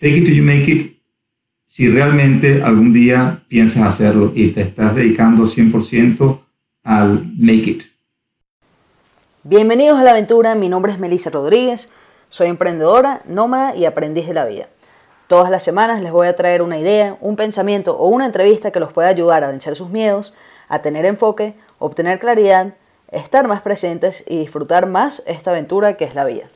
[0.00, 0.98] Take it till you make it
[1.66, 6.40] si realmente algún día piensas hacerlo y te estás dedicando 100%
[6.84, 7.82] al make it.
[9.42, 11.90] Bienvenidos a la aventura, mi nombre es Melissa Rodríguez,
[12.28, 14.68] soy emprendedora, nómada y aprendiz de la vida.
[15.26, 18.80] Todas las semanas les voy a traer una idea, un pensamiento o una entrevista que
[18.80, 20.32] los pueda ayudar a vencer sus miedos,
[20.68, 22.74] a tener enfoque, obtener claridad,
[23.10, 26.48] estar más presentes y disfrutar más esta aventura que es la vida.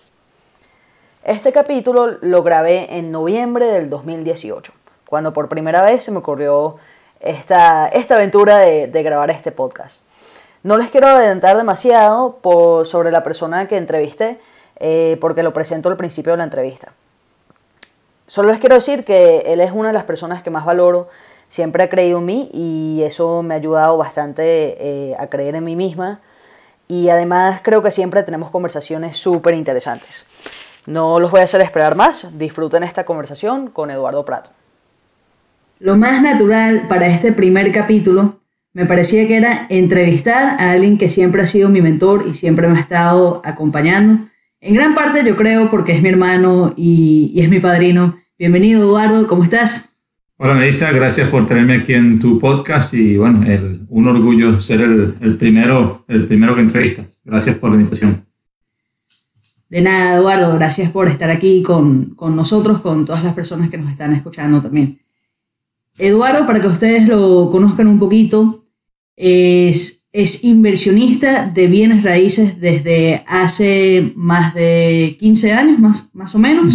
[1.24, 4.72] Este capítulo lo grabé en noviembre del 2018,
[5.06, 6.78] cuando por primera vez se me ocurrió
[7.20, 10.02] esta, esta aventura de, grabar este podcast.
[10.64, 12.40] No les quiero adelantar demasiado
[12.84, 14.40] sobre la persona que entrevisté,
[14.80, 16.92] eh, porque lo presento al principio de la entrevista.
[18.26, 21.08] Solo les quiero decir que él es una de las personas que más valoro,
[21.48, 25.62] siempre ha creído en mí y eso me ha ayudado bastante eh, a creer en
[25.62, 26.20] mí misma
[26.88, 30.26] y además creo que siempre tenemos conversaciones súper interesantes.
[30.86, 34.50] No los voy a hacer esperar más, disfruten esta conversación con Eduardo Prato.
[35.78, 38.40] Lo más natural para este primer capítulo
[38.72, 42.68] me parecía que era entrevistar a alguien que siempre ha sido mi mentor y siempre
[42.68, 44.24] me ha estado acompañando.
[44.60, 48.82] En gran parte yo creo porque es mi hermano y, y es mi padrino Bienvenido,
[48.82, 49.98] Eduardo, ¿cómo estás?
[50.36, 53.40] Hola, Melissa, gracias por tenerme aquí en tu podcast y bueno,
[53.88, 57.20] un orgullo ser el, primero, el primero que entrevistas.
[57.24, 58.26] Gracias por la invitación.
[59.72, 63.90] De nada, Eduardo, gracias por estar aquí con, nosotros, con todas las personas que nos
[63.90, 64.98] están escuchando también.
[65.96, 68.66] Eduardo, para que ustedes lo conozcan un poquito,
[69.16, 76.38] es, es inversionista de bienes raíces desde hace más de 15 años, más, más o
[76.38, 76.74] menos.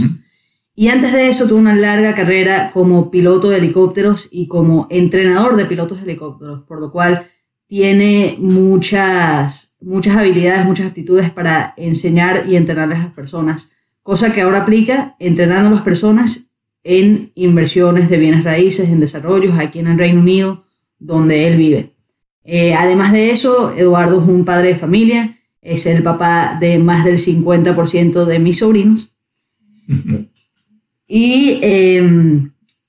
[0.74, 5.56] Y antes de eso tuvo una larga carrera como piloto de helicópteros y como entrenador
[5.56, 7.24] de pilotos de helicópteros, por lo cual
[7.68, 14.42] tiene muchas, muchas habilidades, muchas actitudes para enseñar y entrenar a las personas, cosa que
[14.42, 19.88] ahora aplica entrenando a las personas en inversiones de bienes raíces, en desarrollos aquí en
[19.88, 20.66] el Reino Unido,
[20.98, 21.94] donde él vive.
[22.46, 27.04] Eh, además de eso, Eduardo es un padre de familia, es el papá de más
[27.04, 29.18] del 50% de mis sobrinos.
[31.10, 31.60] Y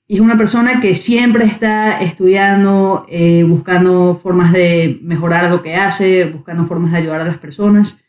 [0.09, 5.75] em, es una persona que siempre está estudiando, eh, buscando formas de mejorar lo que
[5.75, 8.03] hace, buscando formas de ayudar a las personas.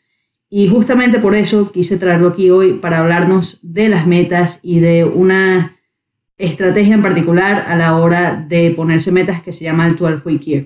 [0.49, 5.05] Y justamente por eso quise traerlo aquí hoy para hablarnos de las metas y de
[5.05, 5.73] una
[6.37, 10.41] estrategia en particular a la hora de ponerse metas que se llama el 12 Week
[10.41, 10.65] Year.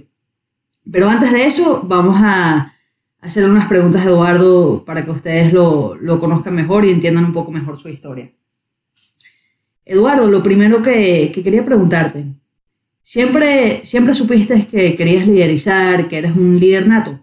[0.89, 2.73] Pero antes de eso, vamos a
[3.19, 7.51] hacer unas preguntas a Eduardo para que ustedes lo conozcan mejor y entiendan un poco
[7.51, 8.34] mejor su historia.
[9.85, 12.25] Eduardo, lo primero que, quería preguntarte,
[13.03, 17.19] ¿siempre, ¿siempre supiste que querías liderizar, que eres un líder nato?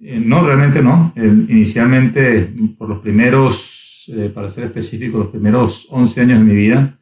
[0.00, 1.12] Eh, no, realmente no.
[1.16, 6.94] inicialmente, por los primeros, eh, para ser específico, los primeros 11 años de mi vida,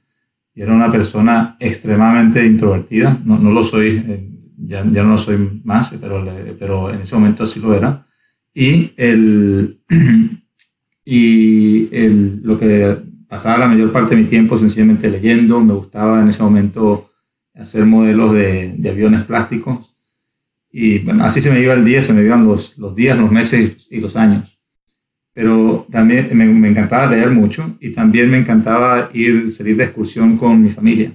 [0.55, 3.17] era una persona extremadamente introvertida.
[3.25, 4.29] No, no lo soy, eh,
[4.59, 6.27] ya, ya, no lo soy más, pero,
[6.59, 8.05] pero en ese momento sí lo era.
[8.53, 9.79] Y, el,
[11.05, 12.97] y el, lo que
[13.33, 17.11] pasaba la mayor parte de mi tiempo sencillamente leyendo, me gustaba en ese momento
[17.55, 19.95] hacer modelos de, de aviones plásticos
[20.71, 23.33] y bueno, así se me iba el día, se me iban los, los días, los
[23.33, 24.59] meses y los años.
[25.33, 30.37] Pero también me, me, encantaba leer mucho y también me encantaba ir, salir de excursión
[30.37, 31.11] con mi familia.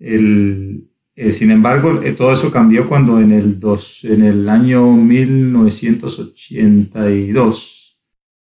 [0.00, 4.90] El, eh, sin embargo, eh, todo eso cambió cuando en el, dos, en el año
[4.90, 7.81] 1982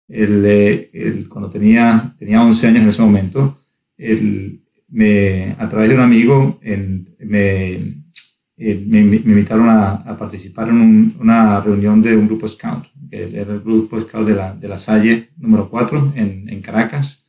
[0.10, 3.58] el, cuando tenía, tenía 11 años en ese momento,
[4.90, 6.60] me, a través de un amigo
[7.20, 8.00] me,
[8.62, 13.40] eh, me, me, invitaron a, a participar en una reunión de un grupo scout, que
[13.40, 17.28] era el grupo scout de la, de la Salle número 4 en, en Caracas.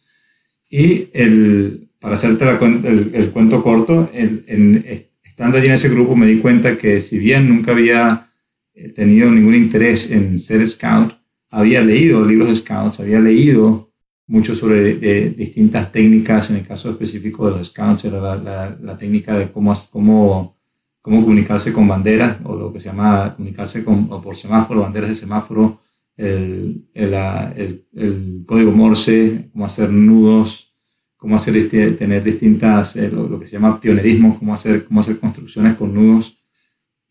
[0.69, 6.27] Y el, para hacerte el, el, cuento corto, en, estando allí en ese grupo me
[6.27, 8.27] di cuenta que si bien nunca había
[8.75, 11.15] eh, tenido ningún interés en ser scout,
[11.51, 13.91] había leído libros de scouts, había leído
[14.27, 14.95] mucho sobre
[15.31, 20.57] distintas técnicas, en el caso específico de los scouts era la, técnica de cómo, cómo,
[21.03, 25.17] cómo comunicarse con banderas, o lo que se llama comunicarse con, por semáforo, banderas de
[25.17, 25.81] semáforo,
[26.17, 30.77] el, el, código Morse, cómo hacer nudos,
[31.17, 35.01] cómo hacer este, tener distintas, eh, lo, lo, que se llama pionerismo, cómo hacer, cómo
[35.01, 36.39] hacer construcciones con nudos.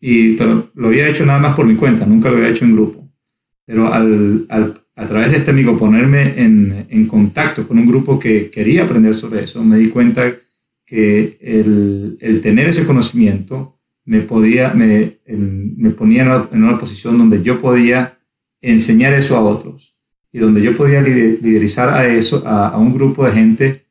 [0.00, 2.74] Y, pero lo había hecho nada más por mi cuenta, nunca lo había hecho en
[2.74, 2.99] grupo.
[3.70, 8.18] Pero al, al, a través de este amigo ponerme en, en, contacto con un grupo
[8.18, 10.28] que quería aprender sobre eso, me di cuenta
[10.84, 16.80] que el, el tener ese conocimiento me, podía, me, me ponía en una, en una,
[16.80, 18.18] posición donde yo podía
[18.60, 20.00] enseñar eso a otros
[20.32, 23.84] y donde yo podía liderizar a eso, a, a un grupo de gente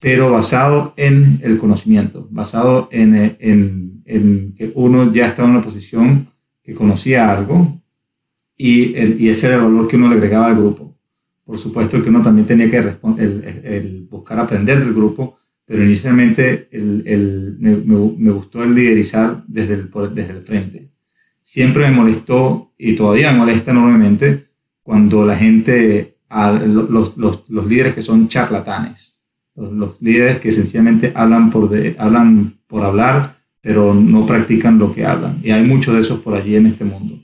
[0.00, 6.26] pero basado en el conocimiento, basado en, en que uno ya estaba en una posición
[6.62, 7.77] que conocía algo
[8.60, 10.96] y, ese era el valor que uno le agregaba al grupo.
[11.44, 18.30] Por supuesto que uno también tenía que el, buscar aprender del grupo, pero inicialmente me,
[18.32, 20.90] gustó el liderizar desde el, frente.
[21.40, 24.48] Siempre me molestó y todavía me molesta enormemente
[24.82, 29.22] cuando la gente, los, líderes que son charlatanes,
[29.54, 35.40] los, líderes que sencillamente hablan por hablar, pero no practican lo que hablan.
[35.44, 37.18] Y hay muchos de esos por allí en este mundo.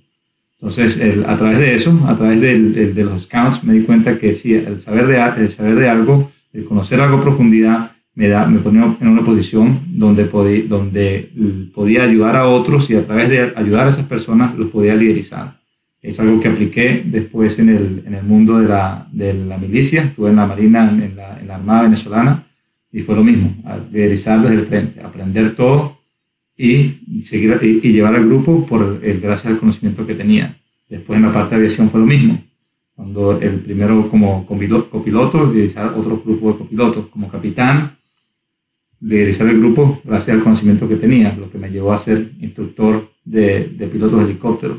[0.65, 4.55] Entonces, a través de eso, a través de los scouts, me di cuenta que sí,
[4.55, 8.61] el saber de, el saber de algo, el conocer algo a profundidad, me, da, me
[8.61, 11.31] ponía en una posición donde, podía, donde
[11.75, 15.61] podía ayudar a otros y a través de ayudar a esas personas los podía liderizar.
[16.01, 20.05] Es algo que apliqué después en el, en el mundo de la, de la, milicia,
[20.05, 22.43] estuve en la Marina, en la, en la, Armada venezolana,
[22.91, 23.55] y fue lo mismo,
[23.93, 25.94] liderizar desde el frente, aprender todo
[26.57, 30.57] y, seguir, y, llevar al grupo por el, gracias al conocimiento que tenía.
[30.89, 32.39] Después en la parte de aviación fue lo mismo,
[32.95, 37.97] cuando el primero como copiloto, liderizar otro grupo de copilotos, como capitán,
[39.01, 43.11] liderizar el grupo gracias al conocimiento que tenía, lo que me llevó a ser instructor
[43.25, 44.79] de, de pilotos de helicópteros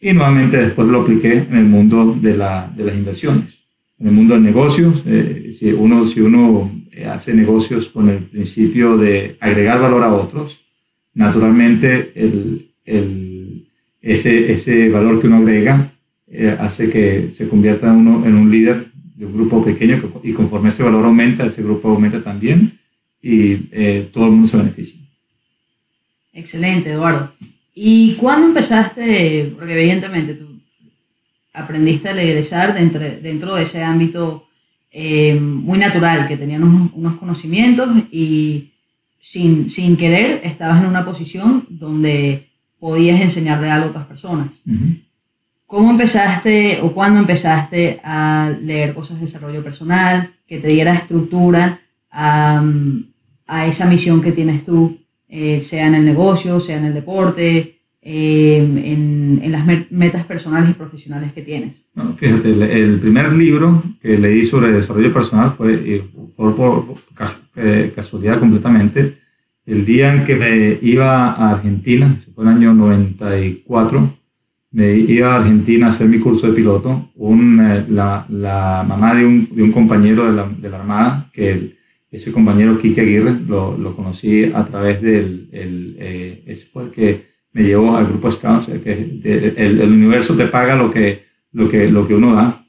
[0.00, 3.62] y nuevamente después lo apliqué en el mundo de, la, de las inversiones.
[3.98, 8.18] En el mundo de negocios, eh, si, uno, si uno eh, hace negocios con el
[8.24, 10.65] principio de agregar valor a otros,
[11.16, 13.68] naturalmente el, el,
[14.00, 15.92] ese, ese valor que uno agrega
[16.28, 18.86] eh, hace que se convierta uno en un líder
[19.16, 22.78] de un grupo pequeño y conforme ese valor aumenta, ese grupo aumenta también
[23.20, 23.56] y
[24.12, 25.00] todo el mundo se beneficia.
[26.32, 27.32] Excelente, Eduardo.
[27.74, 29.52] ¿Y cuándo empezaste?
[29.56, 30.56] Porque evidentemente tú
[31.52, 34.46] aprendiste a liderizar dentro, dentro de ese ámbito
[34.90, 38.72] eh, muy natural, que tenían unos, conocimientos y
[39.26, 44.50] sin, sin, querer estabas en una posición donde podías enseñarle algo a otras personas.
[45.66, 51.80] ¿Cómo empezaste o cuándo empezaste a leer cosas de desarrollo personal que te diera estructura
[52.08, 52.64] a,
[53.48, 54.96] a esa misión que tienes tú
[55.28, 60.70] eh, sea en el negocio, sea en el deporte, eh, en, en, las metas personales
[60.70, 61.74] y profesionales que tienes.
[62.16, 66.00] fíjate, el, primer libro que leí sobre desarrollo personal fue,
[66.36, 66.96] por, por
[67.56, 69.18] eh, casualidad completamente,
[69.64, 74.16] el día en que me iba a Argentina, fue el año 94,
[74.72, 77.56] me iba a Argentina a hacer mi curso de piloto, un,
[77.88, 81.76] la, la, mamá de un, de un compañero de la, de la Armada, que
[82.10, 86.90] ese compañero Kike Aguirre lo, lo, conocí a través del, el, eh, ese fue el
[86.90, 88.92] que me llevó al grupo Scouts, que
[89.24, 92.66] el, el, universo te paga lo que, lo que, lo que uno da.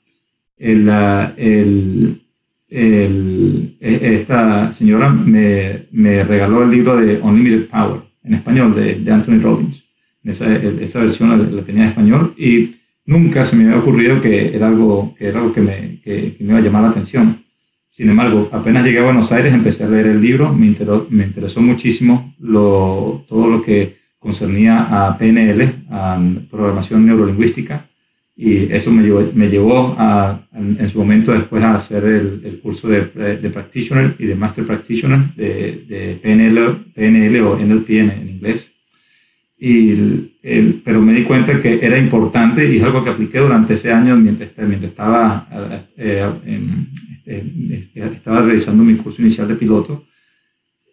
[0.57, 0.89] El,
[1.37, 2.21] el,
[2.69, 9.11] e, esta señora me, me, regaló el libro de Unlimited Power, en español, de, de
[9.11, 9.85] Anthony Robbins.
[10.23, 12.75] Esa, esa versión la, tenía en español y
[13.05, 16.47] nunca se me había ocurrido que era algo que, era algo que, me, que, me
[16.47, 17.47] iba a llamar la atención
[17.97, 20.71] sin embargo, apenas llegué a Buenos Aires, empecé a leer el libro, me,
[21.09, 27.89] me interesó muchísimo lo, todo lo que concernía a PNL, a programación neurolingüística,
[28.39, 32.59] y eso me llevó, me llevó a, en, su momento después a hacer el, el
[32.59, 38.11] curso de, de, Practitioner y de Master Practitioner de, de PNL, PNL o NLP en,
[38.11, 38.75] en inglés.
[39.57, 39.89] Y
[40.43, 43.91] el, pero me di cuenta que era importante y es algo que apliqué durante ese
[43.91, 46.91] año mientras, mientras estaba eh, en,
[47.95, 50.05] estaba realizando mi curso inicial de piloto,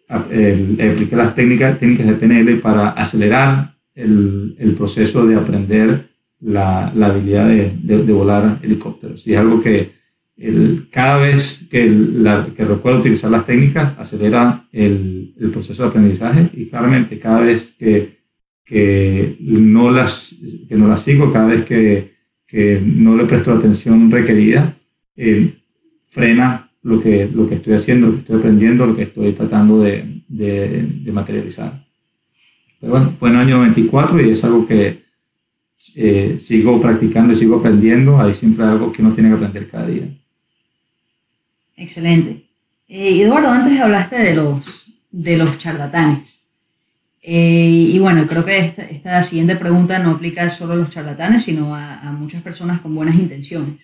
[0.09, 7.07] apliqué las técnicas, técnicas de PNL para acelerar el, el proceso de aprender la, la
[7.07, 9.25] habilidad de, de, volar helicópteros.
[9.25, 9.91] Y es algo que
[10.37, 15.89] el, cada vez que, la, que recuerdo utilizar las técnicas, acelera el, el, proceso de
[15.89, 18.19] aprendizaje y claramente cada vez que,
[18.65, 20.35] que, no, las,
[20.67, 22.15] que no las sigo, cada vez que,
[22.47, 24.75] que no le presto la atención requerida,
[25.15, 25.53] eh,
[26.09, 29.81] frena lo que, lo que estoy haciendo, lo que estoy aprendiendo, lo que estoy tratando
[29.81, 31.85] de, de, materializar.
[32.79, 35.04] Pero bueno, fue en el año 24 y es algo que
[35.95, 38.19] eh, sigo practicando y sigo aprendiendo.
[38.19, 40.07] Hay siempre algo que uno tiene que aprender cada día.
[41.75, 42.45] Excelente.
[42.87, 46.41] Eh, Eduardo, antes hablaste de los, de los charlatanes.
[47.21, 51.43] Eh, y bueno, creo que esta, esta, siguiente pregunta no aplica solo a los charlatanes,
[51.43, 53.81] sino a, a muchas personas con buenas intenciones.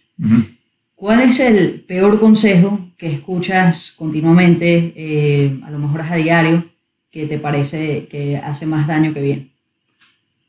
[0.95, 6.63] ¿Cuál es el peor consejo que escuchas continuamente, a lo mejor a diario,
[7.09, 9.50] que te parece que hace más daño que bien?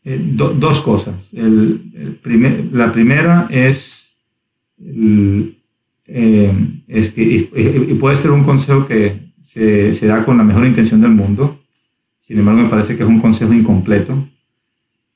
[0.04, 1.32] Eh, dos cosas.
[1.32, 4.18] El, primer, la primera es,
[4.78, 6.52] eh,
[6.88, 11.00] es que, y, puede ser un consejo que, se, se da con la mejor intención
[11.00, 11.60] del mundo.
[12.20, 14.28] Sin embargo, me parece que es un consejo incompleto.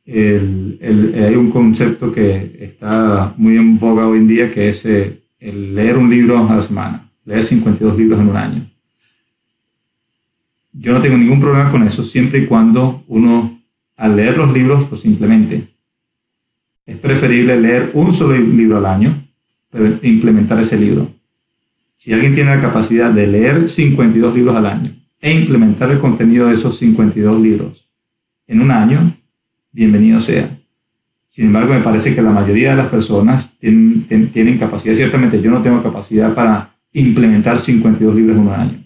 [0.04, 4.84] El, el, hay un concepto que está muy en boga hoy en día, que es
[4.86, 8.70] eh, el leer un libro a la semana, leer 52 libros en un año.
[10.72, 13.55] Yo no tengo ningún problema con eso, siempre y cuando uno,
[13.96, 15.68] al leer los libros, los implemente.
[16.84, 19.12] Es preferible leer un solo libro al año,
[19.70, 21.10] pero implementar ese libro.
[21.96, 26.46] Si alguien tiene la capacidad de leer 52 libros al año e implementar el contenido
[26.46, 27.88] de esos 52 libros
[28.46, 28.98] en un año,
[29.72, 30.48] bienvenido sea.
[31.26, 35.50] Sin embargo, me parece que la mayoría de las personas tienen, tienen capacidad, ciertamente yo
[35.50, 38.85] no tengo capacidad para implementar 52 libros en un año.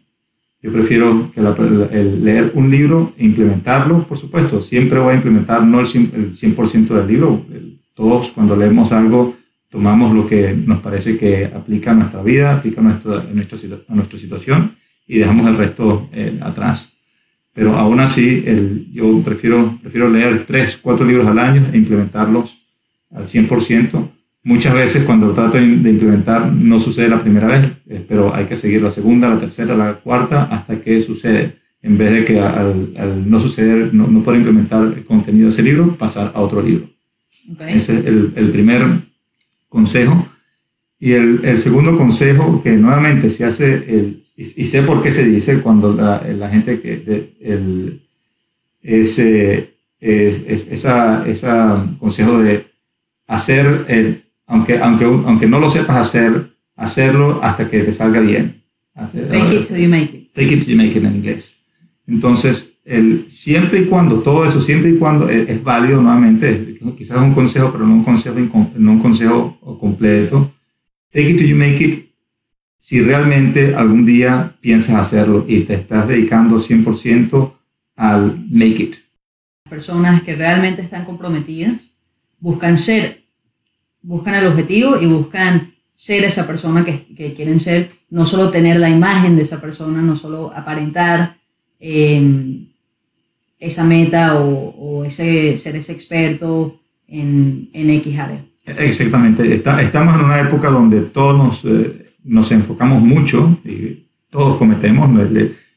[0.62, 4.60] Yo prefiero que el leer un libro e implementarlo, por supuesto.
[4.60, 7.46] Siempre voy a implementar no el 100%, del libro.
[7.94, 9.36] Todos cuando leemos algo
[9.70, 14.18] tomamos lo que nos parece que aplica a nuestra vida, aplica a nuestra, a nuestra,
[14.18, 14.76] situación
[15.06, 16.92] y dejamos el resto eh, atrás.
[17.54, 22.58] Pero aún así, el, yo prefiero, prefiero leer tres, cuatro libros al año e implementarlos
[23.10, 24.08] al 100%.
[24.42, 28.56] Muchas veces cuando trato de implementar no sucede la primera vez, eh, pero hay que
[28.56, 31.58] seguir la segunda, la tercera, la cuarta hasta que sucede.
[31.82, 35.62] En vez de que al, no suceder, no, no poder implementar el contenido de ese
[35.62, 36.88] libro, pasar a otro libro.
[37.68, 38.82] Ese es el, el primer
[39.68, 40.26] consejo.
[40.98, 45.24] Y el, el, segundo consejo, que nuevamente se hace, el, y, sé por qué se
[45.24, 48.02] dice cuando la, la gente que el,
[48.82, 52.66] ese, es, esa, esa consejo de
[53.26, 58.62] hacer, el, aunque, aunque, aunque no lo sepas hacer, hacerlo hasta que te salga bien.
[58.94, 60.34] take it till you make it.
[60.34, 61.60] Take it till you make it en inglés.
[62.06, 67.22] Entonces, el, siempre y cuando, todo eso, siempre y cuando es, válido nuevamente, quizás es
[67.22, 68.36] un consejo, pero no un consejo,
[68.76, 70.52] no un consejo completo.
[71.12, 72.10] Take it till you make it.
[72.76, 77.52] Si realmente algún día piensas hacerlo y te estás dedicando 100%
[77.94, 78.96] al make it.
[79.68, 81.74] Personas que realmente están comprometidas
[82.40, 83.19] buscan ser,
[84.02, 88.80] buscan el objetivo y buscan ser esa persona que, que quieren ser, no solo tener
[88.80, 91.36] la imagen de esa persona, no solo aparentar,
[91.78, 92.66] eh,
[93.60, 98.44] esa meta o, ese, ser ese experto en, en X área.
[98.64, 99.54] Exactamente.
[99.54, 105.10] estamos en una época donde todos nos, eh, nos enfocamos mucho y todos cometemos.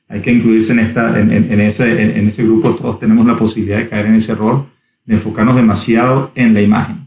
[0.08, 2.72] Hay que incluirse en, esta, en, en, ese, en, ese grupo.
[2.72, 4.68] Todos tenemos la posibilidad de caer en ese error
[5.06, 7.02] de enfocarnos demasiado en la imagen.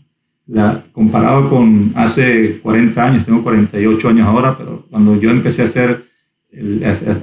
[0.47, 5.65] La, comparado con hace 40 años, tengo 48 años ahora, pero cuando yo empecé a
[5.65, 6.07] hacer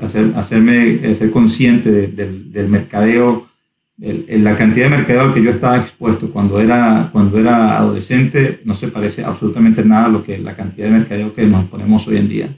[0.01, 3.47] hacer, hacerme ser consciente del, del, mercadeo,
[3.99, 8.75] el, la cantidad de mercadeo que yo estaba expuesto cuando era, cuando era adolescente no
[8.75, 12.17] se parece absolutamente nada a lo que la cantidad de mercadeo que nos ponemos hoy
[12.17, 12.49] en día.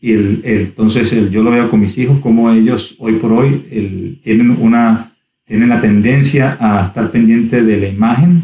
[0.00, 4.56] Y el, entonces yo lo veo con mis hijos, como ellos hoy por hoy tienen,
[4.60, 5.12] una,
[5.46, 8.42] tienen la tendencia a estar pendiente de la imagen,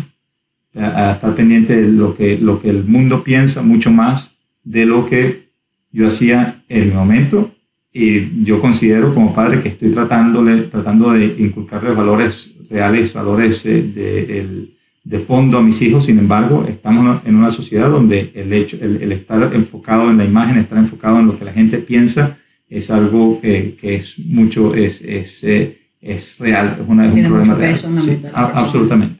[0.74, 4.86] a, a estar pendiente de lo que, lo que el mundo piensa mucho más de
[4.86, 5.50] lo que
[5.92, 7.52] yo hacía en mi momento
[7.92, 13.82] y yo considero como padre que estoy tratándole, tratando de inculcarles valores reales, valores eh,
[13.82, 14.68] de,
[15.02, 16.04] de, fondo a mis hijos.
[16.04, 20.58] Sin embargo, estamos en una sociedad donde el, hecho, el, estar enfocado en la imagen,
[20.58, 25.02] estar enfocado en lo que la gente piensa, es algo que, que es mucho, es,
[25.02, 27.76] es, eh, es real, es, una, es un problema real.
[27.76, 29.19] Sí, absolutamente.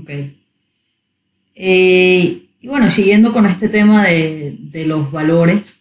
[0.00, 0.10] Ok.
[1.54, 5.76] Eh, y bueno, siguiendo con este tema de, de los valores,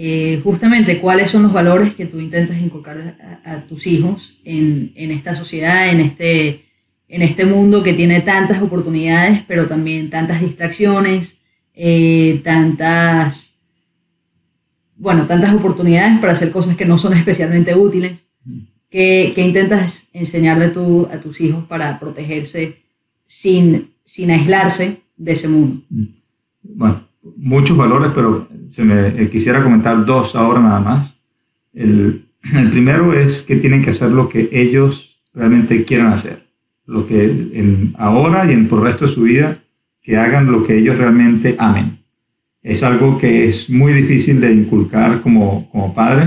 [0.00, 5.10] eh, justamente cuáles son los valores que tú intentas inculcar a, tus hijos en, en,
[5.10, 6.66] esta sociedad, en este,
[7.08, 11.40] en este mundo que tiene tantas oportunidades, pero también tantas distracciones,
[11.74, 13.58] eh, tantas,
[14.94, 18.28] bueno, tantas oportunidades para hacer cosas que no son especialmente útiles.
[18.44, 18.58] Mm.
[18.88, 22.84] ¿Qué, intentas enseñarle tú, a tus hijos para protegerse
[23.28, 25.82] sin, sin aislarse de ese mundo?
[25.90, 26.04] Mm.
[26.62, 27.00] Bueno,
[27.36, 31.20] muchos valores, pero se me eh, quisiera comentar dos ahora nada más.
[31.72, 36.44] El, el, primero es que tienen que hacer lo que ellos realmente quieran hacer,
[36.86, 39.58] lo que en, ahora y en por el resto de su vida,
[40.02, 41.98] que hagan lo que ellos realmente amen.
[42.62, 46.26] Es algo que es muy difícil de inculcar como, como padre.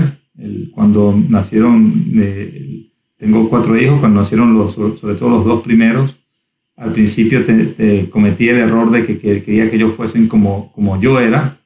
[0.72, 6.21] cuando nacieron, eh, tengo cuatro hijos, cuando nacieron los, sobre todo los dos primeros,
[6.76, 11.20] al principio te, cometí el error de que, quería que ellos fuesen como, como yo
[11.20, 11.58] era,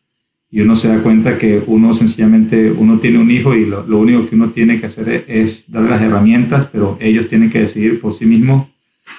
[0.50, 4.28] y uno se da cuenta que uno sencillamente, uno tiene un hijo y lo, único
[4.28, 8.12] que uno tiene que hacer es, darle las herramientas, pero ellos tienen que decidir por
[8.14, 8.68] sí mismos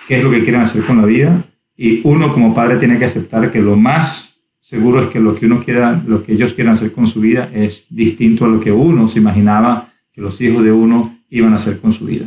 [0.07, 1.43] qué es lo que quieren hacer con la vida,
[1.75, 5.45] y uno como padre tiene que aceptar que lo más seguro es que lo que
[5.45, 8.71] uno quiera, lo que ellos quieran hacer con su vida es distinto a lo que
[8.71, 12.25] uno se imaginaba que los hijos de uno iban a hacer con su vida.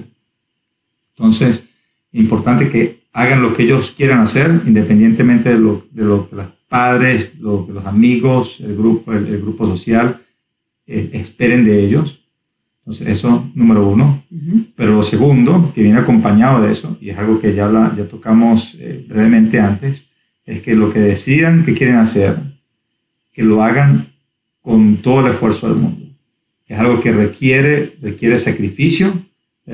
[1.16, 1.68] Entonces,
[2.12, 6.46] importante que hagan lo que ellos quieran hacer, independientemente de lo, de lo que los
[6.68, 10.20] padres, lo que los amigos, el grupo, el, grupo social
[10.86, 12.24] eh, esperen de ellos.
[12.80, 14.24] Entonces, eso número uno.
[14.76, 18.76] Pero lo segundo, que viene acompañado de eso, y es algo que ya, ya tocamos
[18.78, 20.10] eh, brevemente antes,
[20.44, 22.36] es que lo que decidan que quieren hacer,
[23.32, 24.06] que lo hagan
[24.60, 26.06] con todo el esfuerzo del mundo.
[26.66, 29.12] Es algo que requiere, requiere sacrificio,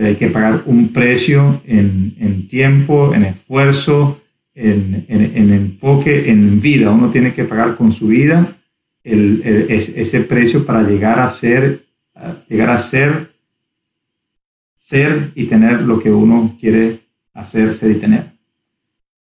[0.04, 4.20] hay que pagar un precio en, en tiempo, en esfuerzo,
[4.54, 6.90] en, en, enfoque, en vida.
[6.90, 8.56] Uno tiene que pagar con su vida
[9.04, 11.86] el, ese precio para llegar a ser,
[12.48, 13.32] llegar a ser,
[14.74, 17.00] ser y tener lo que uno quiere
[17.32, 18.32] hacer, ser y tener.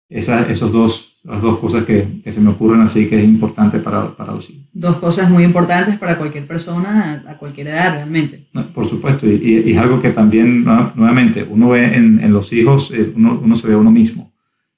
[0.09, 4.15] Esos dos las dos cosas que, que, se me ocurren así que es importante para,
[4.15, 4.65] para los hijos.
[4.71, 8.47] Dos cosas muy importantes para cualquier persona a, cualquier edad realmente.
[8.73, 10.63] por supuesto, y, y, es algo que también,
[10.95, 14.31] nuevamente, uno ve en, en los hijos, eh, uno, uno, se ve a uno mismo.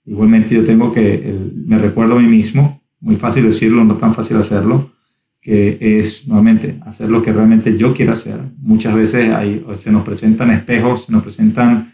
[0.05, 4.37] Igualmente yo tengo que, me recuerdo a mí mismo, muy fácil decirlo, no tan fácil
[4.37, 4.91] hacerlo,
[5.41, 8.39] que es nuevamente hacer lo que realmente yo quiero hacer.
[8.59, 11.93] Muchas veces hay, se nos presentan espejos, se nos presentan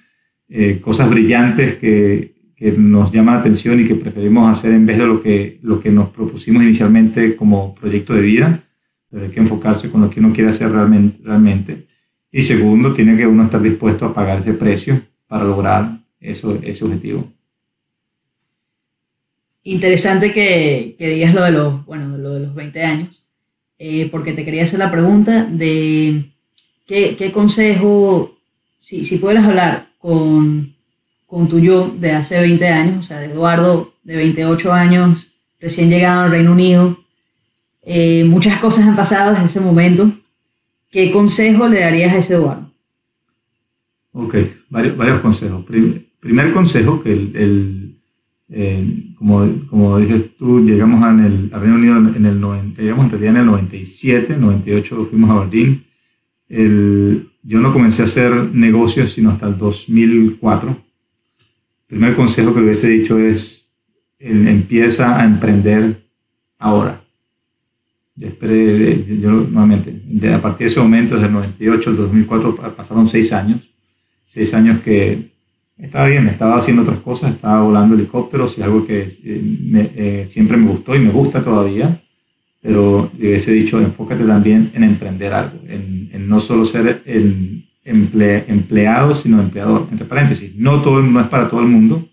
[0.50, 4.98] eh, cosas brillantes que que nos llama la atención y que preferimos hacer en vez
[4.98, 8.64] de lo que, lo que nos propusimos inicialmente como proyecto de vida.
[9.10, 11.20] Pero hay que enfocarse con lo que uno quiere hacer realmente.
[11.24, 11.88] realmente.
[12.32, 16.84] Y segundo, tiene que uno estar dispuesto a pagar ese precio para lograr eso, ese
[16.84, 17.32] objetivo.
[19.64, 23.28] Interesante que, que digas lo de los, bueno, lo de los 20 años,
[23.78, 26.24] eh, porque te quería hacer la pregunta de
[26.88, 28.36] qué, qué consejo,
[28.80, 30.76] si, si pudieras hablar con
[31.27, 35.89] con tu yo de hace 20 años, o sea, de Eduardo de 28 años, recién
[35.89, 36.98] llegado al Reino Unido.
[37.84, 40.10] Eh, muchas cosas han pasado desde ese momento.
[40.89, 42.72] ¿Qué consejo le darías a ese Eduardo?
[44.13, 44.36] Ok,
[44.69, 45.65] varios, varios consejos.
[46.19, 47.99] primer consejo, que el,
[48.49, 53.23] eh, como, como, dices tú, llegamos el, al Reino Unido en el, 90, llegamos en
[53.25, 55.84] en el 97, 98 fuimos a Berlín.
[56.47, 60.87] El, yo no comencé a hacer negocios sino hasta el 2004
[61.88, 63.69] primer consejo que le hubiese dicho es,
[64.19, 66.04] empieza a emprender
[66.60, 67.02] ahora.
[68.15, 70.02] Yo esperé, nuevamente,
[70.34, 73.69] a partir de ese momento, desde el 98 al 2004, pasaron seis años.
[74.26, 75.30] Seis años que
[75.78, 80.58] estaba bien, estaba haciendo otras cosas, estaba volando helicópteros y algo que eh, eh, siempre
[80.58, 82.02] me gustó y me gusta todavía,
[82.60, 87.66] pero le hubiese dicho, enfócate también en emprender algo, en, en no solo ser el
[87.88, 89.88] emple, empleado, sino empleador.
[89.91, 92.08] Entre paréntesis, no, todo, no es para todo el mundo.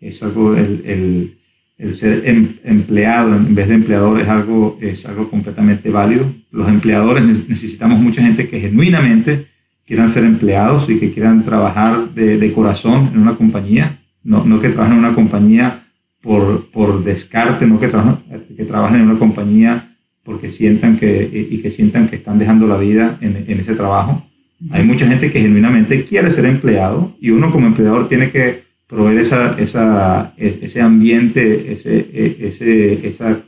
[0.00, 1.36] Es algo, el,
[1.78, 6.26] el, ser em, empleado en vez de empleador es algo, es algo completamente válido.
[6.50, 9.46] Los empleadores necesitamos mucha gente que genuinamente
[9.86, 14.60] quieran ser empleados y que quieran trabajar de, de corazón en una compañía, no, no
[14.60, 15.84] que trabajen en una compañía
[16.20, 18.18] por, por descarte, no que trabajen,
[18.56, 22.76] que trabajen en una compañía porque sientan que, y que sientan que están dejando la
[22.76, 24.29] vida en ese trabajo.
[24.70, 29.20] Hay mucha gente que genuinamente quiere ser empleado y uno como empleador tiene que proveer
[29.20, 33.40] esa, esa, ese ambiente, ese, e, ese, esa,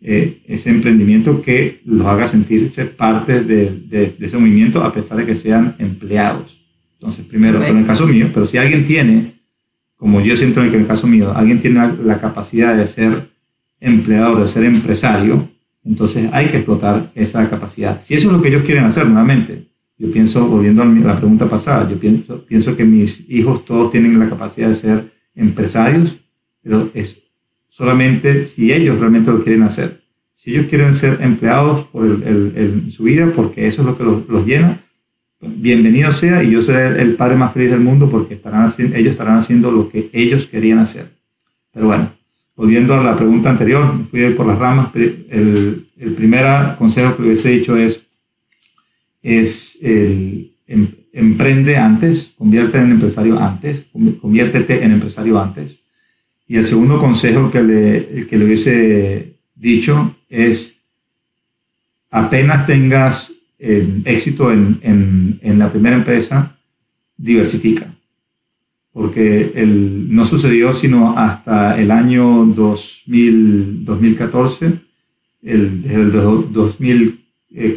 [0.00, 5.26] e, ese emprendimiento que los haga sentirse parte de, de, ese movimiento a pesar de
[5.26, 6.64] que sean empleados.
[6.94, 9.32] Entonces, primero, en el caso mío, pero si alguien tiene,
[9.96, 13.28] como yo siento en el caso mío, alguien tiene la capacidad de ser
[13.80, 15.48] empleado, de ser empresario,
[15.84, 18.00] entonces hay que explotar esa capacidad.
[18.00, 21.46] Si eso es lo que ellos quieren hacer, nuevamente, yo pienso, volviendo a la pregunta
[21.46, 26.18] pasada, yo pienso, pienso que mis hijos todos tienen la capacidad de ser empresarios,
[26.62, 27.22] pero es
[27.68, 30.02] solamente si ellos realmente lo quieren hacer.
[30.32, 34.46] Si ellos quieren ser empleados por el, su vida, porque eso es lo que los,
[34.46, 34.80] llena,
[35.40, 39.38] bienvenido sea y yo seré el padre más feliz del mundo porque estarán ellos estarán
[39.38, 41.08] haciendo lo que ellos querían hacer.
[41.72, 42.10] Pero bueno,
[42.56, 47.50] volviendo a la pregunta anterior, fui por las ramas, el, el primer consejo que hubiese
[47.50, 48.04] dicho es
[49.24, 53.86] es el em, emprende antes, convierte en empresario antes,
[54.20, 55.80] conviértete en empresario antes.
[56.46, 60.82] Y el segundo consejo que le, que le hubiese dicho es,
[62.10, 66.58] apenas tengas em, éxito en, en, en, la primera empresa,
[67.16, 67.94] diversifica.
[68.92, 74.80] Porque el, no sucedió sino hasta el año 2000, 2014,
[75.42, 77.23] el, desde el 2000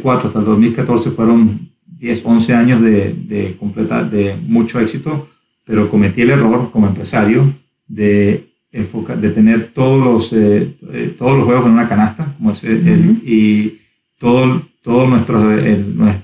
[0.02, 5.28] 4 hasta el 2014 fueron 10, 11 años de, de, completa, de mucho éxito,
[5.64, 7.52] pero cometí el error como empresario
[7.86, 12.52] de enfoca, de tener todos los, eh, eh, todos los juegos en una canasta, como
[12.52, 13.78] es el, y
[14.18, 15.44] todos todo nuestros,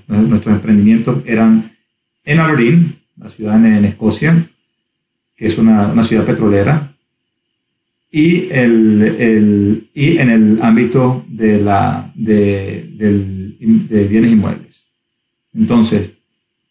[0.07, 1.71] nuestros emprendimientos eran
[2.23, 4.35] en Aberdeen, la ciudad en, Escocia,
[5.35, 6.91] que es una, una ciudad petrolera,
[8.11, 13.34] y, el, el, y en el ámbito de, la, de, del,
[13.65, 14.87] de bienes inmuebles.
[15.53, 16.17] Entonces,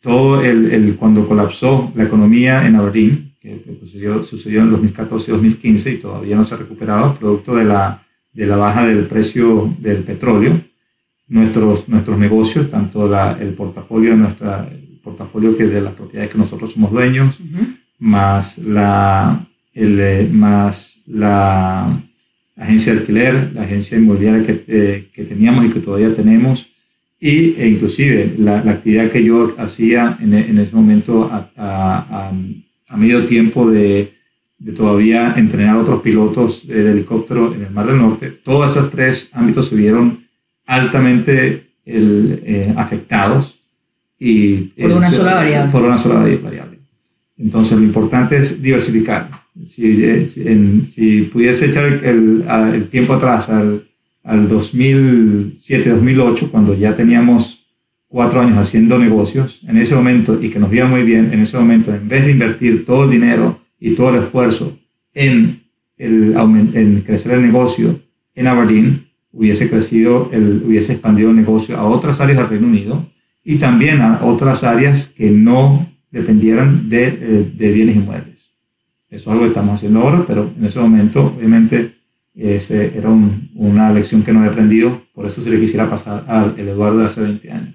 [0.01, 5.97] todo el, el, cuando colapsó la economía en Aberdeen, que, sucedió, sucedió, en 2014-2015 y
[5.99, 8.03] todavía no se ha recuperado, producto de la,
[8.33, 10.59] de la baja del precio del petróleo,
[11.29, 16.31] nuestros, nuestros negocios, tanto la, el portafolio de nuestra, el portafolio que de las propiedades
[16.31, 17.39] que nosotros somos dueños,
[17.99, 22.03] más la, el, eh, más la
[22.57, 26.74] agencia de alquiler, la agencia inmobiliaria que, eh, que teníamos y que todavía tenemos,
[27.25, 32.31] y, e inclusive la, la, actividad que yo hacía en, en ese momento a, a,
[32.87, 34.13] a, medio tiempo de,
[34.59, 38.91] de, todavía entrenar a otros pilotos de helicóptero en el Mar del Norte, todos esos
[38.91, 40.23] tres ámbitos se vieron
[40.67, 43.59] altamente el, eh, afectados
[44.19, 45.73] y por una sola variable.
[45.73, 46.79] Por una sola variable.
[47.39, 49.31] Entonces lo importante es diversificar.
[49.67, 53.83] Si, eh, si, pudiese echar el, el, tiempo atrás al,
[54.25, 57.67] al 2007-2008, cuando ya teníamos
[58.09, 61.59] cuatro años haciendo negocios, en ese momento, y que nos veía muy bien, en ese
[61.59, 64.79] momento, en vez de invertir todo el dinero y todo el esfuerzo
[65.13, 65.61] en,
[65.99, 66.35] el,
[66.75, 68.01] en crecer el negocio
[68.35, 73.07] en Aberdeen, hubiese crecido, el, hubiese expandido el negocio a otras áreas del Reino Unido
[73.45, 78.53] y también a otras áreas que no dependieran de, eh, de bienes inmuebles.
[79.11, 81.94] Eso es algo que estamos haciendo ahora, pero en ese momento, obviamente,
[82.35, 86.59] ese era una lección que no he aprendido, por eso se le quisiera pasar al
[86.59, 87.75] Eduardo de hace 20 años.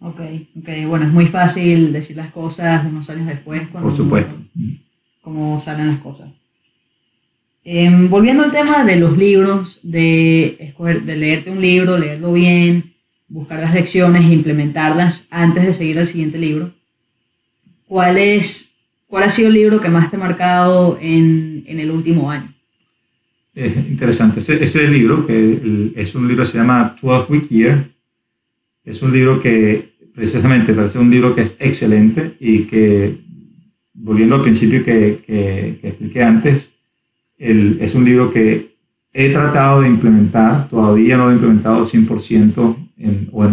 [0.00, 0.20] Ok,
[0.58, 3.68] ok, bueno, es muy fácil decir las cosas unos años después.
[3.68, 4.36] Cuando por supuesto.
[5.22, 6.28] Cómo salen las cosas.
[7.64, 12.94] Em, volviendo al tema de los libros, de, de leerte un libro, leerlo bien,
[13.28, 16.72] buscar las lecciones e implementarlas antes de seguir al siguiente libro,
[17.88, 18.76] ¿cuál, es,
[19.08, 22.55] cuál ha sido el libro que más te ha marcado en, en el último año?
[23.56, 24.40] Interesante.
[24.40, 27.84] Ese, ese, libro, que es un libro que se llama 12 Week Year,
[28.84, 33.16] es un libro que precisamente parece un libro que es excelente y que,
[33.94, 36.74] volviendo al principio que, que, expliqué antes,
[37.38, 38.76] es un libro que
[39.12, 43.44] he tratado de implementar, todavía no lo he implementado 100% en, o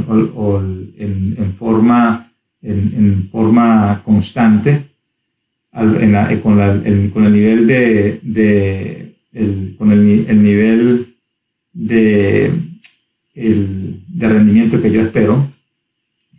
[0.59, 4.83] en, en, forma, en, forma constante,
[5.71, 6.39] con, el,
[7.11, 9.02] con, el, nivel de
[9.33, 11.15] el, con el, el, nivel
[11.73, 12.51] de,
[13.33, 15.51] el, de rendimiento que yo espero.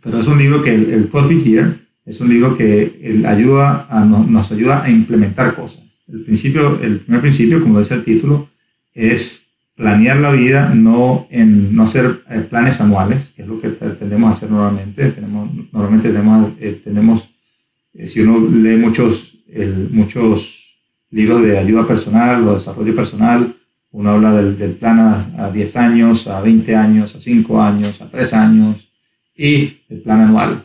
[0.01, 4.05] Pero es un libro que el, el Coffee Year es un libro que ayuda a,
[4.05, 5.83] nos ayuda a implementar cosas.
[6.07, 8.49] El, principio, el primer principio, como dice el título,
[8.93, 13.69] es planear la vida no en no hacer eh, planes anuales, que es lo que
[13.69, 15.11] tendemos a hacer normalmente.
[15.11, 17.29] Tenemos, normalmente tenemos, eh, tenemos
[17.93, 19.31] eh, si uno lee muchos,
[19.91, 20.54] muchos
[21.11, 23.55] libros de ayuda personal o desarrollo personal,
[23.91, 28.01] uno habla del, del plan a, a, 10 años, a 20 años, a 5 años,
[28.01, 28.91] a 3 años
[29.35, 30.63] y el plan anual.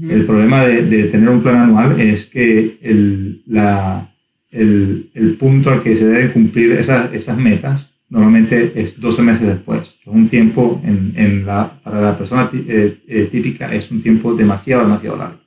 [0.00, 4.12] El problema de, de, tener un plan anual es que el, la,
[4.50, 9.46] el, el, punto al que se deben cumplir esas, esas metas normalmente es 12 meses
[9.46, 13.90] después, que es un tiempo en, en la, para la persona eh, eh, típica es
[13.90, 15.40] un tiempo demasiado, demasiado largo.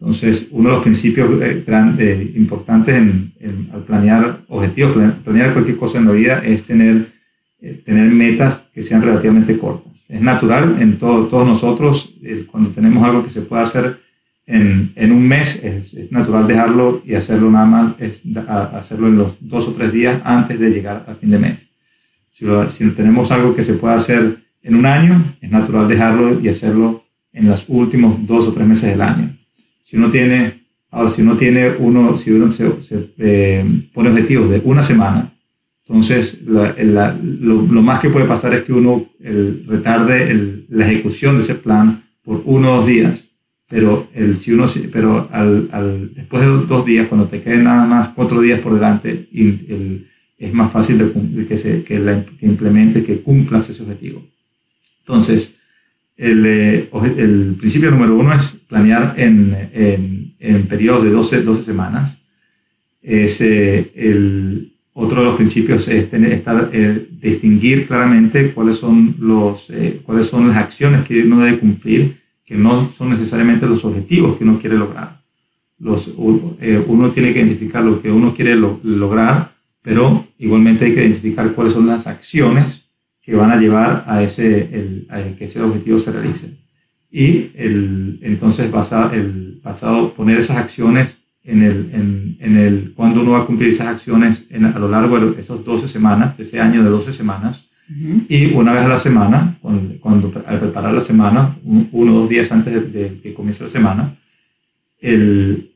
[0.00, 6.06] Entonces, uno de los principios eh, importantes en, al planear objetivos, planear cualquier cosa en
[6.06, 7.06] la vida es tener,
[7.84, 10.04] tener metas que sean relativamente cortas.
[10.08, 12.14] Es natural en todo, todos nosotros,
[12.50, 13.98] cuando tenemos algo que se pueda hacer
[14.48, 17.94] en, un mes es, natural dejarlo y hacerlo nada más,
[18.72, 21.68] hacerlo en los dos o tres días antes de llegar al fin de mes.
[22.30, 26.48] Si, si tenemos algo que se puede hacer en un año, es natural dejarlo y
[26.48, 29.37] hacerlo en los últimos dos o tres meses del año.
[29.88, 32.68] Si uno tiene, ahora, si uno tiene uno, si uno se,
[33.18, 35.32] eh, pone objetivos de una semana,
[35.86, 39.06] entonces lo, más que puede pasar es que uno
[39.66, 43.28] retarde la ejecución de ese plan por uno o dos días
[43.68, 48.08] pero, el, si uno, pero al, después de dos días, cuando te queden nada más
[48.14, 53.20] cuatro días por delante, el, es más fácil de, que, se, que, la, que que
[53.22, 54.26] cumplas ese objetivo.
[55.00, 55.57] Entonces,
[56.18, 61.64] el, eh, el, principio número uno es planear en, en, en periodos de 12, 12
[61.64, 62.18] semanas.
[63.00, 69.14] Es, eh, el, otro de los principios es tener, estar, eh, distinguir claramente cuáles son,
[69.20, 69.68] los,
[70.02, 74.44] cuáles son las acciones que uno debe cumplir que no son necesariamente los objetivos que
[74.44, 75.20] uno quiere lograr.
[75.78, 76.14] los,
[76.60, 79.52] eh, uno tiene que identificar lo que uno quiere lograr,
[79.82, 82.77] pero igualmente hay que identificar cuáles son las acciones
[83.28, 86.56] que van a llevar a, ese, el, que ese objetivo se realice.
[87.10, 93.20] Y el, entonces basado, el, basado poner esas acciones en el, en, en el, cuando
[93.20, 96.58] uno va a cumplir esas acciones a lo largo de esas 12 semanas, de ese
[96.58, 97.68] año de 12 semanas,
[98.30, 102.50] y una vez a la semana, cuando, al preparar la semana, uno o dos días
[102.50, 104.16] antes de, que comience la semana,
[105.00, 105.74] el,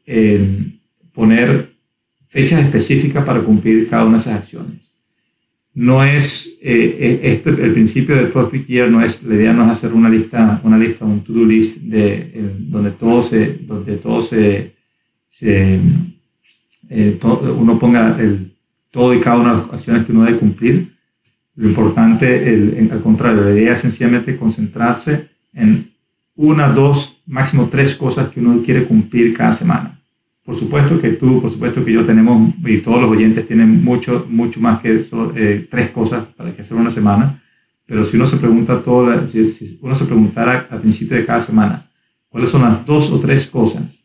[1.13, 1.71] poner
[2.29, 4.92] fechas específicas para cumplir cada una de esas acciones.
[5.75, 9.71] No es, eh, este, el principio del Profit Year no es, la idea no es
[9.71, 14.75] hacer una lista, una lista, un to-do list de, donde todo se, donde todo se,
[15.41, 15.81] eh,
[17.59, 18.53] uno ponga el,
[18.91, 20.93] todo y cada una de las acciones que uno debe cumplir,
[21.55, 25.91] lo importante, el, al contrario, la idea es sencillamente concentrarse en
[26.35, 30.02] una, dos, máximo tres cosas que uno quiere cumplir cada semana.
[30.45, 34.27] Por supuesto que tú, por supuesto que yo tenemos, y todos los oyentes tienen mucho,
[34.29, 37.41] mucho más que eso, eh, tres cosas para que hacer una semana,
[37.87, 41.89] pero si uno se pregunta todo, si, uno se preguntara al principio de cada semana,
[42.29, 44.03] cuáles son las dos o tres cosas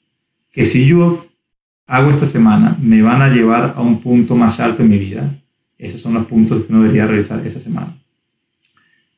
[0.52, 1.24] que si yo
[1.86, 5.40] hago esta semana me van a llevar a un punto más alto en mi vida,
[5.78, 7.96] esos son los puntos que uno debería revisar esa semana.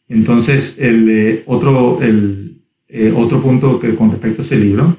[0.10, 4.97] Entonces, el, eh, otro, el, eh, otro punto que con respecto a ese libro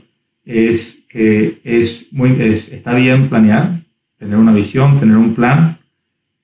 [0.51, 3.81] es que es muy, está bien planear,
[4.19, 5.79] tener una visión, tener un plan,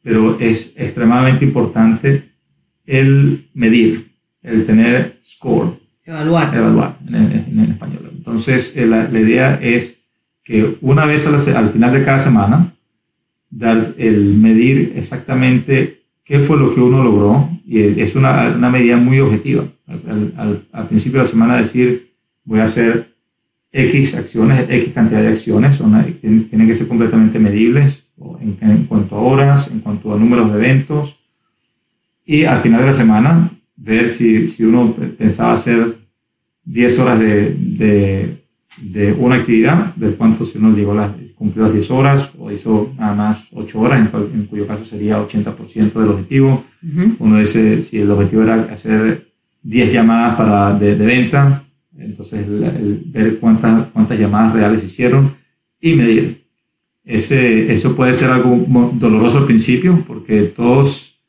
[0.02, 2.30] pero es extremadamente importante
[2.86, 5.80] el medir, el tener score.
[6.04, 6.54] Evaluar.
[6.54, 8.12] Evaluar en, español.
[8.16, 10.04] Entonces, eh, la, idea es
[10.44, 12.72] que una vez al final de cada semana,
[13.50, 18.96] dar, el medir exactamente qué fue lo que uno logró, y es una, una medida
[18.96, 19.64] muy objetiva.
[19.88, 22.12] Al, al, principio de la semana decir,
[22.44, 23.15] voy a hacer
[23.72, 28.04] X acciones, X cantidad de acciones, son, tienen que ser completamente medibles
[28.40, 31.16] en, en, cuanto a horas, en cuanto a números de eventos,
[32.24, 35.98] y al final de la semana ver si, si uno pensaba hacer
[36.64, 38.44] 10 horas de, de,
[38.78, 42.50] de una actividad, de cuánto si uno llegó a las cumplió las 10 horas o
[42.50, 46.64] hizo nada más 8 horas, en, cuyo caso sería 80% del objetivo.
[47.18, 49.28] Uno dice, si el objetivo era hacer
[49.62, 51.64] 10 llamadas para, de, venta,
[51.98, 52.46] entonces
[53.12, 55.34] ver cuántas, cuántas llamadas reales hicieron
[55.80, 56.44] y medir.
[57.04, 58.56] Ese, eso puede ser algo
[58.94, 61.20] doloroso al principio porque todos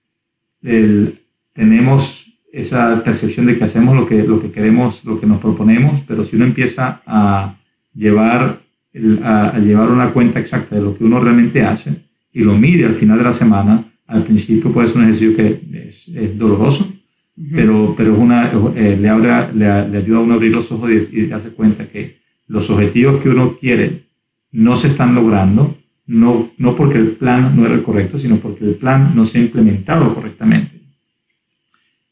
[1.53, 6.01] tenemos esa percepción de que hacemos lo que, lo que queremos, lo que nos proponemos,
[6.07, 7.55] pero si uno empieza a
[7.93, 8.59] llevar
[9.23, 12.95] a, llevar una cuenta exacta de lo que uno realmente hace y lo mide al
[12.95, 16.91] final de la semana, al principio puede ser un ejercicio que es, doloroso,
[17.53, 20.89] pero, pero es una, eh, le, abre, le, ayuda a uno a abrir los ojos
[21.13, 24.07] y, darse cuenta que los objetivos que uno quiere
[24.51, 28.65] no se están logrando, no, no porque el plan no era el correcto, sino porque
[28.65, 30.81] el plan no se ha implementado correctamente.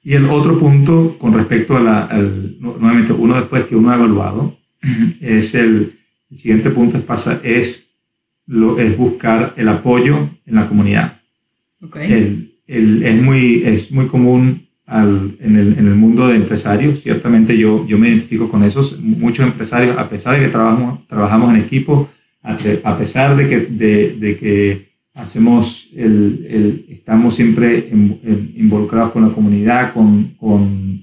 [0.03, 3.95] Y el otro punto con respecto a la, al, nuevamente, uno después que uno ha
[3.95, 4.59] evaluado,
[5.21, 5.97] es el,
[6.29, 7.89] el siguiente punto es, pasa, es,
[8.45, 11.19] lo, es buscar el apoyo en la comunidad.
[11.95, 17.85] El, el, es, muy, es muy común al, en, el, mundo de empresarios, ciertamente yo,
[17.87, 22.09] yo me identifico con esos, muchos empresarios, a pesar de que trabajamos, trabajamos en equipo,
[22.43, 27.89] a, pesar de que, de, que hacemos el, estamos siempre
[28.55, 30.95] involucrados con la comunidad, con, con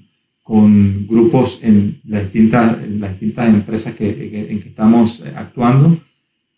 [0.43, 5.97] con grupos en las distintas, las distintas empresas que, en que estamos actuando.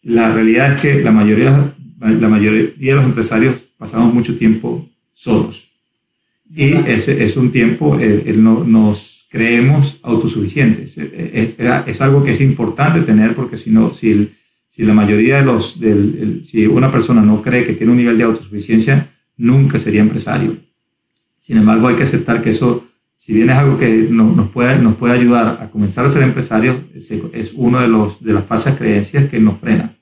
[0.02, 5.64] La realidad es que la mayoría, la mayoría de los empresarios pasamos mucho tiempo solos.
[6.50, 10.98] Y ese es un tiempo, el, no, nos creemos autosuficientes.
[10.98, 14.32] Es, es, algo que es importante tener porque si no, si,
[14.70, 18.18] si la mayoría de los, del, si una persona no cree que tiene un nivel
[18.18, 20.56] de autosuficiencia, nunca sería empresario.
[21.38, 24.96] Sin embargo, hay que aceptar que eso si bien es algo que nos, puede, nos
[24.96, 29.30] puede ayudar a comenzar a ser empresarios, es, uno de, los, de las falsas creencias
[29.30, 29.94] que nos frena.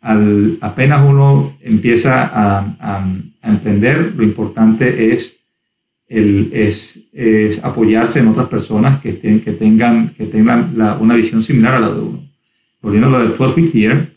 [0.00, 3.06] Al, apenas uno empieza a, a,
[3.44, 5.41] emprender, lo importante es,
[6.12, 11.74] el, es, es, apoyarse en otras personas que, que tengan, que tengan una visión similar
[11.74, 12.28] a la de uno.
[12.82, 14.12] Volviendo a lo del 12 Week Year,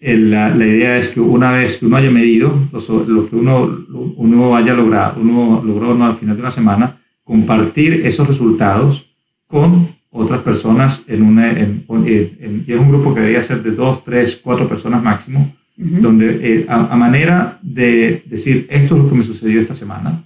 [0.00, 3.84] la, la, idea es que una vez que uno haya medido lo, que uno,
[4.16, 9.10] uno haya logrado, uno logró al final de una semana, compartir esos resultados
[9.46, 14.66] con otras personas en, una, en, un grupo que debería ser de dos, tres, cuatro
[14.66, 19.74] personas máximo, donde eh, a, manera de decir, esto es lo que me sucedió esta
[19.74, 20.24] semana,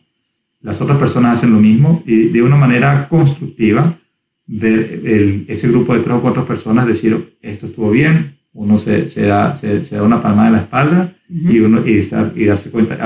[0.63, 3.99] las otras personas hacen lo mismo y de una manera constructiva,
[4.47, 9.27] ver ese grupo de tres o cuatro personas decir, esto estuvo bien, uno se, se,
[9.27, 12.97] da, se, da, una palmada en la espalda y, uno, y, y, darse cuenta,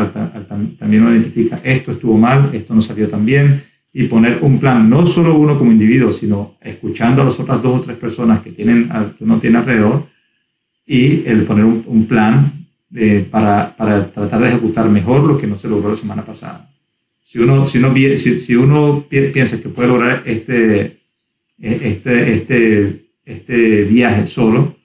[0.78, 4.90] también uno identifica, esto estuvo mal, esto no salió tan bien, y poner un plan,
[4.90, 8.50] no solo uno como individuo, sino escuchando a las otras dos o tres personas que,
[8.50, 10.06] tienen, que uno tiene alrededor,
[10.84, 12.52] y el poner un, un plan
[12.90, 16.70] de, para, para, tratar de ejecutar mejor lo que no se logró la semana pasada.
[17.28, 21.00] Si uno, si uno, si, si uno piensa que puede lograr este,
[21.58, 24.76] este, este, este viaje solo,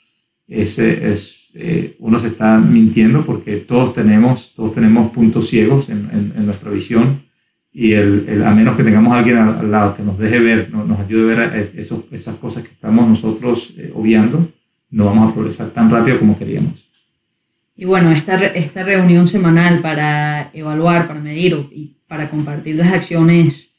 [0.48, 6.34] ese es, eh, uno se está mintiendo porque todos tenemos, todos tenemos puntos ciegos en,
[6.36, 7.22] en, nuestra visión
[7.72, 10.74] y el, el, a menos que tengamos a alguien al, lado que nos deje ver,
[10.74, 14.52] nos, ayude a ver esos, esas cosas que estamos nosotros eh, obviando,
[14.90, 16.90] no vamos a progresar tan rápido como queríamos.
[17.76, 23.76] Y bueno, esta, esta reunión semanal para evaluar, para medir y para compartir las acciones,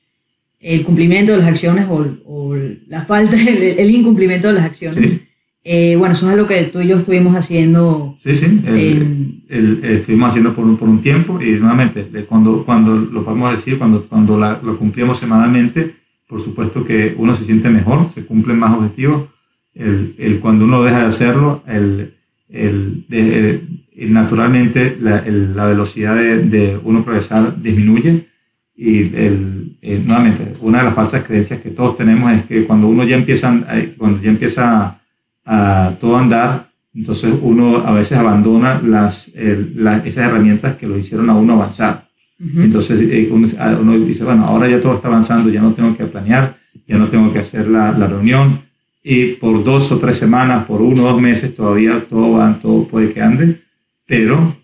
[0.58, 5.20] el cumplimiento de las acciones o, la falta, el, incumplimiento de las acciones.
[5.62, 8.14] Eh, bueno, eso es algo que tú y yo estuvimos haciendo.
[8.16, 8.46] Sí, sí,
[9.50, 14.02] estuvimos haciendo por un, por un tiempo y nuevamente, cuando, cuando lo podemos decir, cuando,
[14.08, 15.94] cuando lo cumplimos semanalmente,
[16.26, 19.28] por supuesto que uno se siente mejor, se cumplen más objetivos.
[19.74, 22.14] El, el cuando uno deja de hacerlo, el,
[22.48, 23.04] el,
[24.06, 28.26] naturalmente la, la velocidad de, de, uno progresar disminuye
[28.74, 33.04] y el, nuevamente una de las falsas creencias que todos tenemos es que cuando uno
[33.04, 33.64] ya empieza,
[33.98, 35.00] cuando ya empieza
[35.44, 41.34] a, todo andar, entonces uno a veces abandona las, esas herramientas que lo hicieron a
[41.34, 42.08] uno avanzar.
[42.56, 43.46] Entonces eh, uno,
[43.80, 46.56] uno, dice, bueno, ahora ya todo está avanzando, ya no tengo que planear,
[46.88, 48.58] ya no tengo que hacer la, la reunión,
[49.02, 52.86] y por dos o tres semanas, por uno o dos meses, todavía todo va, todo
[52.86, 53.62] puede que ande,
[54.06, 54.56] pero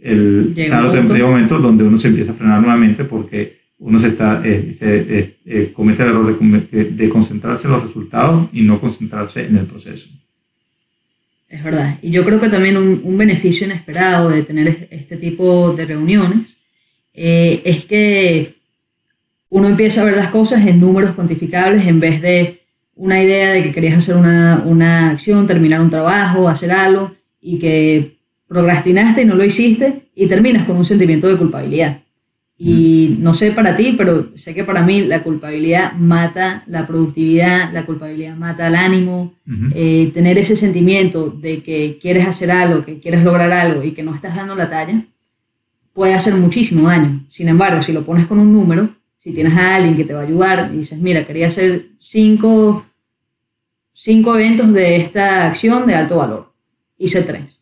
[0.00, 4.40] el, claro, tendría momentos donde uno se empieza a frenar nuevamente porque uno se está,
[4.44, 9.46] eh, se, eh, comete el error de, de, concentrarse en los resultados y no concentrarse
[9.46, 10.08] en el proceso.
[11.48, 11.98] Es verdad.
[12.00, 16.64] Y yo creo que también un, un beneficio inesperado de tener este tipo de reuniones
[17.12, 18.54] eh, es que
[19.50, 22.62] uno empieza a ver las cosas en números cuantificables en vez de
[22.96, 27.58] una idea de que querías hacer una, una acción, terminar un trabajo, hacer algo y
[27.58, 28.13] que
[28.54, 32.00] procrastinaste y no lo hiciste y terminas con un sentimiento de culpabilidad.
[32.56, 37.72] Y no sé para ti, pero sé que para mí la culpabilidad mata la productividad,
[37.72, 39.34] la culpabilidad mata el ánimo.
[39.74, 44.04] Eh, tener ese sentimiento de que quieres hacer algo, que quieres lograr algo y que
[44.04, 45.02] no estás dando la talla,
[45.92, 47.24] puede hacer muchísimo daño.
[47.28, 48.88] Sin embargo, si lo pones con un número,
[49.18, 52.86] si tienes a alguien que te va a ayudar y dices, mira, quería hacer cinco,
[53.92, 56.52] cinco eventos de esta acción de alto valor,
[56.98, 57.54] hice tres.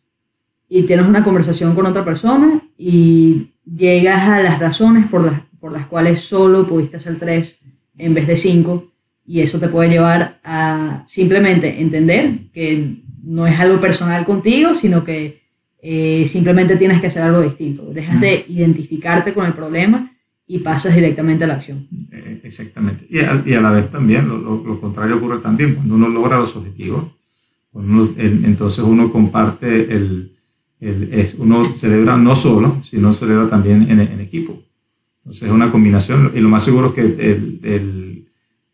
[0.75, 5.71] Y tienes una conversación con otra persona y llegas a las razones por las, por
[5.71, 7.59] las cuales solo pudiste hacer tres
[7.95, 8.91] en vez de cinco
[9.23, 15.03] y eso te puede llevar a simplemente entender que no es algo personal contigo, sino
[15.03, 15.43] que
[15.79, 17.93] eh, simplemente tienes que hacer algo distinto.
[17.93, 20.11] Dejas de identificarte con el problema
[20.47, 21.87] y pasas directamente a la acción.
[22.11, 23.05] Eh, exactamente.
[23.11, 26.39] Y a, y a, la vez también, lo, lo, contrario ocurre también, cuando uno logra
[26.39, 27.11] los objetivos,
[28.17, 30.32] entonces uno comparte el,
[31.11, 34.61] es, uno celebra no solo, sino celebra también en, en, equipo.
[35.19, 38.27] Entonces es una combinación y lo más seguro es que, el, el,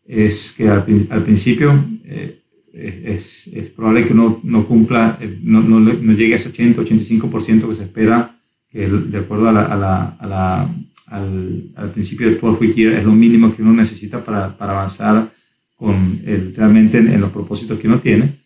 [0.06, 1.72] es que al, al principio
[2.04, 2.40] eh,
[2.72, 7.74] es, es, probable que uno no cumpla, no, no, no llegue a ese 80-85% que
[7.74, 8.36] se espera,
[8.70, 10.70] que de acuerdo a la, a la, a la
[11.10, 14.72] al, al principio del 12 week year es lo mínimo que uno necesita para, para
[14.72, 15.28] avanzar
[15.76, 18.39] con el, realmente en, los propósitos que uno tiene.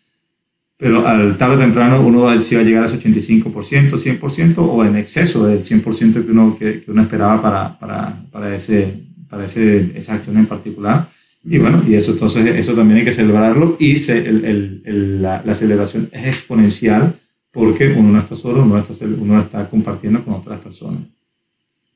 [0.77, 4.57] Pero al tarde o temprano uno va, si va a llegar a ese 85%, 100%
[4.57, 8.93] o en exceso del 100% que uno, que, uno esperaba para, para, para, ese,
[9.29, 11.09] para ese, esa acción en particular.
[11.45, 15.43] Y bueno, y eso entonces eso también hay que celebrarlo y se, el, el, la,
[15.45, 17.13] la, celebración es exponencial
[17.51, 21.01] porque uno no está solo, uno está, uno está compartiendo con otras personas.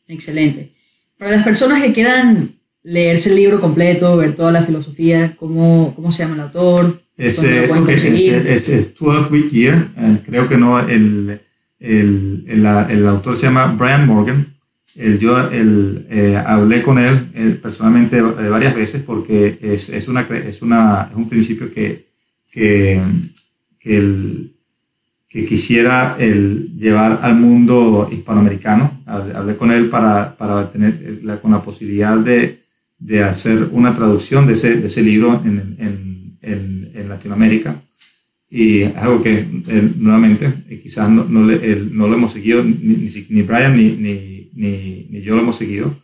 [0.08, 0.72] Excelente.
[1.18, 6.12] Para las personas que quieran leerse el libro completo, ver toda la filosofía, ¿cómo, cómo
[6.12, 7.02] se llama el autor?
[7.20, 9.86] Ese, es, es, 12 Week Year.
[9.98, 11.42] Eh, creo que no, el,
[11.78, 14.46] el, el, el, autor se llama Brian Morgan.
[14.96, 20.22] El, yo el, eh, hablé con él eh, personalmente varias veces porque es, es, una,
[20.22, 22.06] es, una, es un principio que,
[22.50, 23.02] que,
[23.78, 24.54] que el,
[25.28, 29.04] que quisiera el llevar al mundo hispanoamericano.
[29.06, 32.60] Hablé con él para, para tener la, con la posibilidad de,
[32.98, 37.82] de, hacer una traducción de ese, de ese libro en, en, en, en, Latinoamérica.
[38.50, 39.46] Y es algo que
[39.98, 41.58] nuevamente eh, quizás no, no, le,
[41.92, 45.96] no, lo hemos seguido, ni, ni Brian ni, ni, ni, yo lo hemos seguido,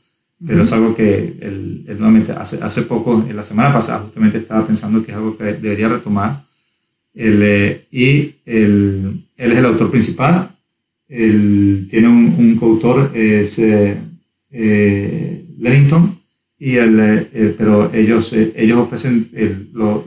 [0.45, 4.65] pero es algo que él, nuevamente hace, hace poco, en la semana pasada justamente estaba
[4.67, 6.43] pensando que es algo que debería retomar
[7.15, 10.51] El, y el, él es el autor principal.
[11.07, 13.59] Él tiene un, un coautor, es
[14.57, 16.14] eh, Lennington,
[16.57, 19.29] y el, pero ellos, ellos ofrecen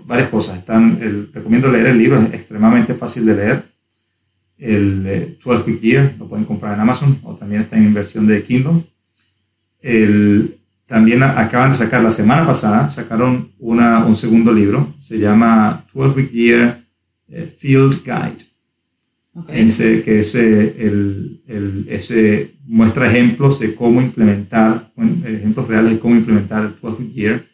[0.07, 0.59] varias cosas.
[0.59, 0.99] Están,
[1.33, 3.65] recomiendo leer el libro, es extremadamente fácil de leer.
[4.57, 8.43] El 12 Week Year lo pueden comprar en Amazon o también está en versión de
[8.43, 8.83] Kindle.
[9.81, 15.85] El, también acaban de sacar la semana pasada, sacaron una, un segundo libro, se llama
[15.93, 16.81] 12 Week Year
[17.29, 18.49] eh, Field Guide.
[19.49, 24.91] Ese, que ese, el, el, ese muestra ejemplos de cómo implementar,
[25.25, 27.45] ejemplos reales de cómo implementar el 12 Week Year.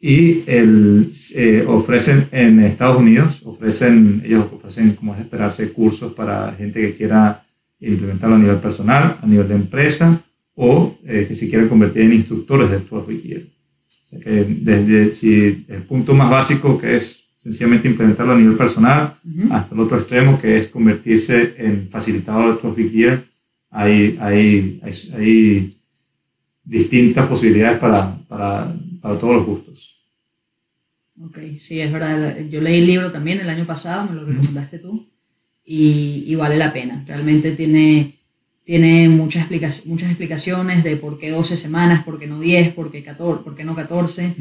[0.00, 6.52] Y el, eh, ofrecen en Estados Unidos, ofrecen, ellos ofrecen, como es esperarse, cursos para
[6.52, 7.42] gente que quiera
[7.80, 10.18] implementarlo a nivel personal, a nivel de empresa
[10.54, 13.42] o eh, que se quieran convertir en instructores de 12 Week Year.
[13.42, 18.56] O sea que desde si el punto más básico que es sencillamente implementarlo a nivel
[18.56, 19.14] personal,
[19.50, 23.29] hasta el otro extremo que es convertirse en facilitador de 12 Week Year,
[23.70, 25.76] hay, hay, hay, hay,
[26.62, 30.04] distintas posibilidades para, para, para todos los gustos.
[31.20, 32.38] Ok, sí, es verdad.
[32.50, 35.06] Yo leí el libro también el año pasado, me lo recomendaste tú,
[35.64, 37.02] y, y vale la pena.
[37.06, 38.14] Realmente tiene
[38.70, 39.48] tiene muchas,
[39.86, 43.56] muchas explicaciones de por qué 12 semanas, por qué no 10, por qué, 14, por
[43.56, 44.36] qué no 14,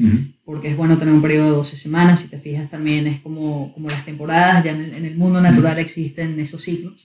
[0.46, 2.20] porque es bueno tener un periodo de 12 semanas.
[2.20, 6.40] Si te fijas, también es como, como las temporadas, ya en el, mundo natural existen
[6.40, 7.04] esos ciclos.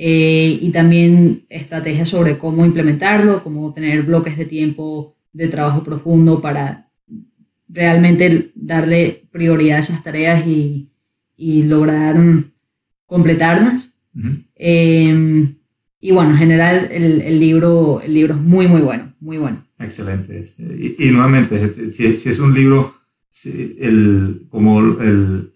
[0.00, 6.40] Eh, y también estrategias sobre cómo implementarlo, cómo tener bloques de tiempo de trabajo profundo
[6.40, 6.88] para
[7.68, 10.92] realmente darle prioridad a esas tareas y,
[11.36, 12.16] y lograr
[13.06, 13.94] completarlas.
[16.00, 19.66] Y bueno, en general el, el, libro, el libro es muy, muy bueno, muy bueno.
[19.80, 20.44] Excelente.
[20.98, 22.94] Y, nuevamente, si, si, es un libro,
[23.44, 25.52] el, como el,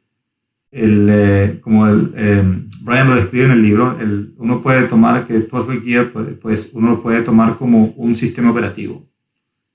[0.72, 5.26] el eh, como el, em, Brian lo describe en el libro, el, uno puede tomar
[5.26, 9.08] que 12 Week pues, pues, uno lo puede tomar como un sistema operativo.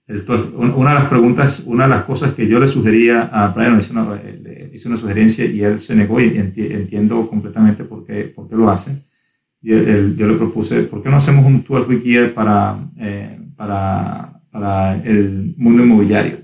[0.07, 3.93] una de las preguntas, una de las cosas que yo le sugería a Brian, hice
[3.93, 8.47] una, le hice una sugerencia y él se negó y entiendo completamente por qué, por
[8.47, 9.07] qué lo hace
[9.61, 14.95] yo le propuse, ¿por qué no hacemos un 12 week year para, eh, para, para,
[15.03, 16.37] el mundo inmobiliario?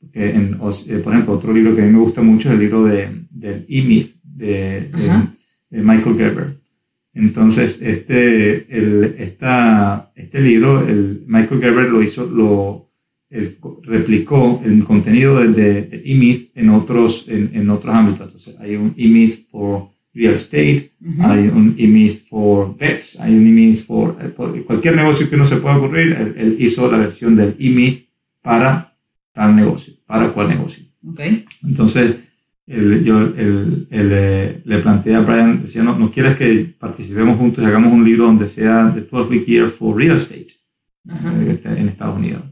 [0.00, 2.60] Porque en, eh, por ejemplo, otro libro que a mí me gusta mucho es el
[2.60, 4.90] libro de, del E-Myth de,
[5.70, 6.56] Michael Gerber.
[7.14, 12.88] Entonces, este, el, esta, este libro, el Michael Gerber lo hizo, lo
[13.84, 18.26] replicó el contenido del de E-Myth en otros, en, en, otros ámbitos.
[18.26, 20.90] Entonces, hay un E-Myth por real estate,
[21.20, 24.16] hay un EMIS for pets, hay un EMIS for,
[24.66, 28.06] cualquier negocio que no se pueda ocurrir, él, hizo la versión del EMIS
[28.42, 28.96] para
[29.32, 30.84] tal negocio, para cuál negocio.
[31.12, 31.44] Okay.
[31.62, 32.16] Entonces,
[32.68, 38.04] yo le planteé a Brian, decía, no, no quieres que participemos juntos y hagamos un
[38.04, 40.48] libro donde sea de 12 Week Years for Real Estate
[41.08, 42.42] eh, en Estados Unidos.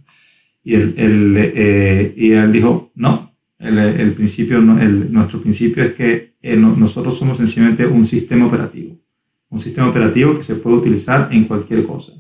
[0.65, 6.35] Y él, eh, y él dijo, no, el, el principio, el, nuestro principio es que
[6.41, 8.97] eh, nosotros somos sencillamente un sistema operativo.
[9.49, 12.13] Un sistema operativo que se puede utilizar en cualquier cosa.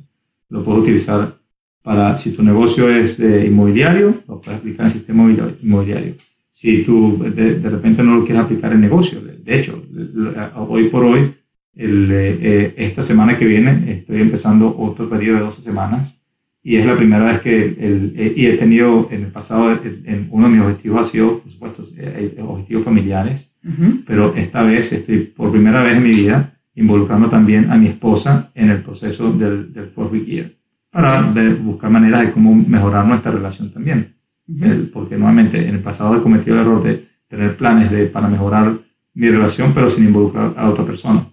[0.48, 1.36] Lo puedes utilizar
[1.82, 5.28] para, si tu negocio es de inmobiliario, lo puedes aplicar en sistema
[5.62, 6.14] inmobiliario.
[6.58, 9.84] Si tú de, repente no lo quieres aplicar en negocio, de hecho,
[10.56, 11.30] hoy por hoy,
[11.74, 16.18] el, eh, esta semana que viene, estoy empezando otro periodo de 12 semanas
[16.62, 20.28] y es la primera vez que el, eh, y he tenido en el pasado, en,
[20.30, 23.50] uno de mis objetivos ha sido, por supuesto, eh, eh, objetivos familiares,
[24.06, 28.50] pero esta vez estoy por primera vez en mi vida involucrando también a mi esposa
[28.54, 30.52] en el proceso del, del Week Year,
[30.90, 31.20] para
[31.60, 34.15] buscar maneras de cómo mejorar nuestra relación también.
[34.92, 38.78] Porque nuevamente en el pasado he cometido el error de tener planes de, para mejorar
[39.14, 41.26] mi relación, pero sin involucrar a otra persona.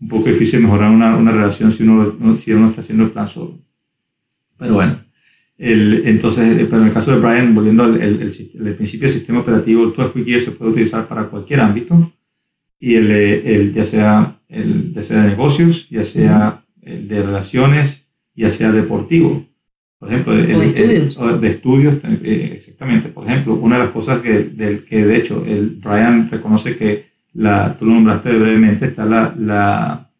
[0.00, 3.28] Un poco difícil mejorar una, una relación si uno, si uno está haciendo el plan
[3.28, 3.58] solo.
[4.56, 4.96] Pero bueno,
[5.60, 9.40] el, entonces, eh, pero en el caso de Brian, volviendo al el, principio del sistema
[9.40, 12.12] operativo, el 12 Year se puede utilizar para cualquier ámbito,
[12.78, 18.50] y el, el, ya, sea el, ya de negocios, ya sea el de relaciones, ya
[18.50, 19.46] sea deportivo.
[20.00, 21.40] Por ejemplo, de estudios.
[21.42, 21.94] de estudios,
[22.24, 23.10] eh, exactamente.
[23.10, 27.10] Por ejemplo, una de las cosas que, del, que de hecho el Brian reconoce que
[27.34, 30.10] la, tú lo nombraste brevemente, está la, la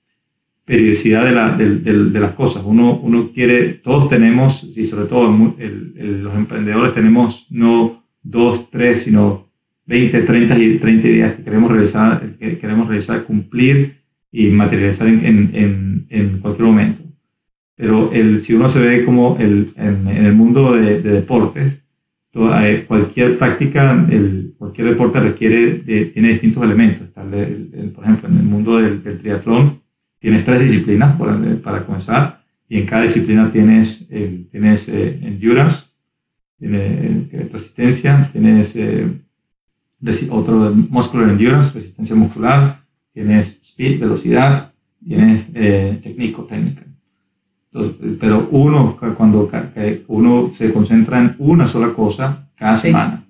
[0.66, 2.62] periodicidad de, la, de, de, las cosas.
[2.64, 9.48] Uno, uno quiere, todos tenemos, y sobre todo los emprendedores tenemos no dos, tres, sino
[9.86, 13.96] 20, 30 y 30 ideas que queremos realizar, que queremos realizar, cumplir
[14.30, 17.02] y materializar en, en, en, cualquier momento.
[17.80, 21.80] Pero el, si uno se ve como el, en, el mundo de, deportes,
[22.30, 27.08] toda, eh, cualquier práctica, el, cualquier deporte requiere, de, tiene distintos elementos.
[27.08, 29.80] por ejemplo, en el mundo del, triatlón
[30.18, 31.16] tienes tres disciplinas
[31.62, 35.86] para comenzar y en cada disciplina tienes, el, tienes eh, endurance,
[36.58, 38.76] tienes resistencia, tienes
[40.28, 42.78] otro muscular endurance, resistencia muscular,
[43.14, 44.70] tienes speed, velocidad,
[45.02, 45.50] tienes
[46.02, 46.89] técnico, técnica
[48.18, 49.48] pero uno, cuando
[50.08, 53.24] uno se concentra en una sola cosa cada semana,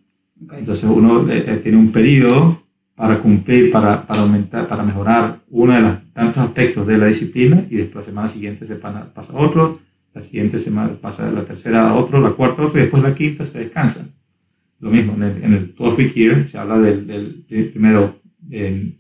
[0.53, 2.63] entonces uno eh, eh, tiene un periodo
[2.95, 7.65] para cumplir, para, para, aumentar, para mejorar uno de los tantos aspectos de la disciplina
[7.69, 9.81] y después la semana siguiente se pasa a otro,
[10.15, 13.15] la siguiente semana pasa la tercera a otro, la cuarta a otro y después la
[13.15, 14.09] quinta se descansa.
[14.81, 18.21] Lo mismo, en el, en el 12 week year se habla del, del primero,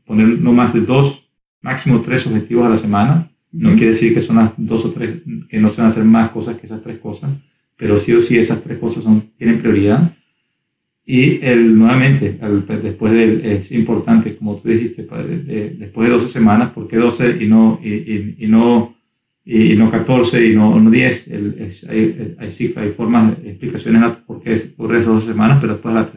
[0.04, 1.30] poner no más de dos,
[1.62, 5.22] máximo tres objetivos a la semana no quiere decir que son las dos o tres,
[5.48, 7.34] que no se van a hacer más cosas que esas tres cosas,
[7.76, 10.14] pero sí o sí esas tres cosas son, tienen prioridad.
[11.04, 15.26] Y el, nuevamente, pues, después de, es importante, como tú dijiste, pues,
[15.78, 18.94] después de 12 semanas, ¿por qué 12 y no, y, y, no,
[19.44, 21.28] y, no 14 y no, no 10?
[21.88, 26.08] hay, hay, sí, hay formas, explicaciones por qué ocurre esas 12 semanas, pero después la,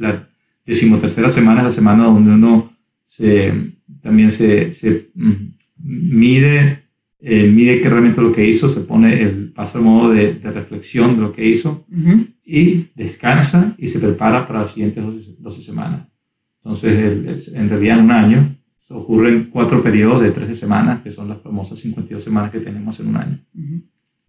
[0.00, 0.28] la
[0.66, 2.72] decimotercera semana es la semana donde uno
[3.02, 3.52] se,
[4.02, 5.32] también se, se mm,
[5.78, 6.81] mide
[7.24, 11.14] eh, mide que realmente lo que hizo, se pone el, pasa al modo de, reflexión
[11.14, 11.86] de lo que hizo
[12.44, 15.04] y descansa y se prepara para las siguientes
[15.38, 16.08] 12, semanas.
[16.64, 18.56] Entonces, en realidad en un año
[18.90, 23.08] ocurren cuatro periodos de 13 semanas, que son las famosas 52 semanas que tenemos en
[23.08, 23.38] un año.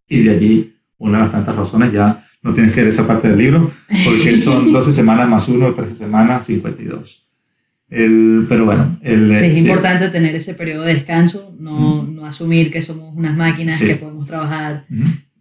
[0.07, 3.27] Y de allí, una de las tantas razones, ya no tienes que ver esa parte
[3.27, 3.71] del libro,
[4.05, 7.22] porque son 12 semanas más uno, 13 semanas, 52
[8.49, 12.81] pero bueno, el, sí, es importante tener ese periodo de descanso, no, no, asumir que
[12.81, 14.85] somos unas máquinas que podemos trabajar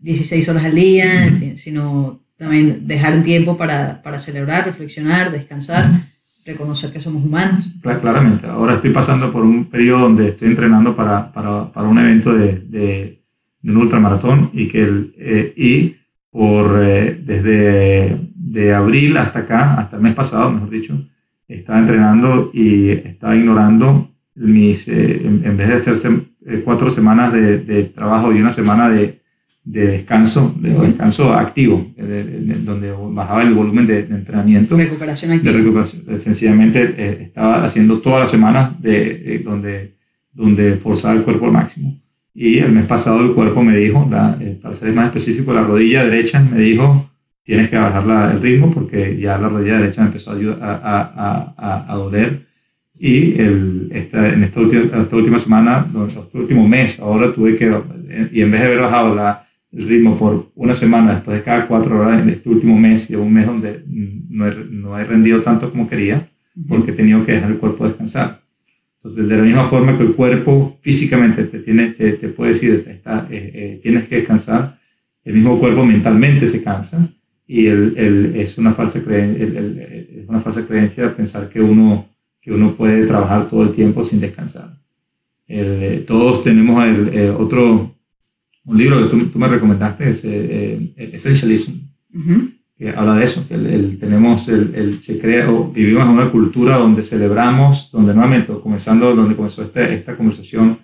[0.01, 5.89] 16 horas al día, sino también dejar un tiempo para, para celebrar, reflexionar, descansar,
[6.45, 7.67] reconocer que somos humanos.
[7.81, 12.35] Claramente, ahora estoy pasando por un periodo donde estoy entrenando para, para, para un evento
[12.35, 13.23] de, de,
[13.63, 15.97] un ultramaratón y que el, eh, y
[16.31, 21.09] por eh, desde de abril hasta acá, hasta el mes pasado, mejor dicho,
[21.55, 26.09] estaba entrenando y estaba ignorando mis, eh, en, vez de hacerse
[26.47, 29.21] eh, cuatro semanas de, de, trabajo y una semana de,
[29.65, 34.77] de descanso, de descanso activo, donde bajaba el volumen de, entrenamiento.
[34.77, 35.53] Recuperación activa.
[35.53, 36.21] De recuperación.
[36.21, 39.97] Sencillamente eh, estaba haciendo todas las semanas de, donde,
[40.33, 42.01] donde forzaba el cuerpo al máximo.
[42.35, 46.41] Y el mes pasado el cuerpo me dijo, para ser más específico, la rodilla derecha
[46.41, 47.12] me dijo,
[47.45, 51.97] tienes que bajar el ritmo porque ya la rodilla derecha empezó a, a, a, a
[51.97, 52.47] doler.
[52.99, 57.64] Y el, esta, en esta última, esta última semana, este último mes, ahora tuve que,
[58.30, 61.66] y en vez de haber bajado la, el ritmo por una semana, después de cada
[61.66, 63.82] cuatro horas, en este último mes, y un mes donde
[64.28, 66.28] no he, no he rendido tanto como quería,
[66.68, 68.40] porque he tenido que dejar el cuerpo descansar.
[68.99, 72.84] Entonces, de la misma forma que el cuerpo físicamente te, tiene, te, te puede decir,
[72.86, 74.78] está, eh, eh, tienes que descansar,
[75.24, 77.12] el mismo cuerpo mentalmente se cansa
[77.53, 82.09] y el, el, es, una falsa es una falsa creencia pensar que uno,
[82.41, 84.81] que uno puede trabajar todo el tiempo sin descansar.
[85.47, 87.95] Eh, todos tenemos el, eh, otro,
[88.65, 91.73] un libro que tú, tú me recomendaste, es eh, Essentialism,
[92.75, 96.79] que habla de eso, que el, tenemos, el, se crea, o vivimos en una cultura
[96.79, 100.79] donde celebramos, donde nuevamente, comenzando donde comenzó esta, esta conversación,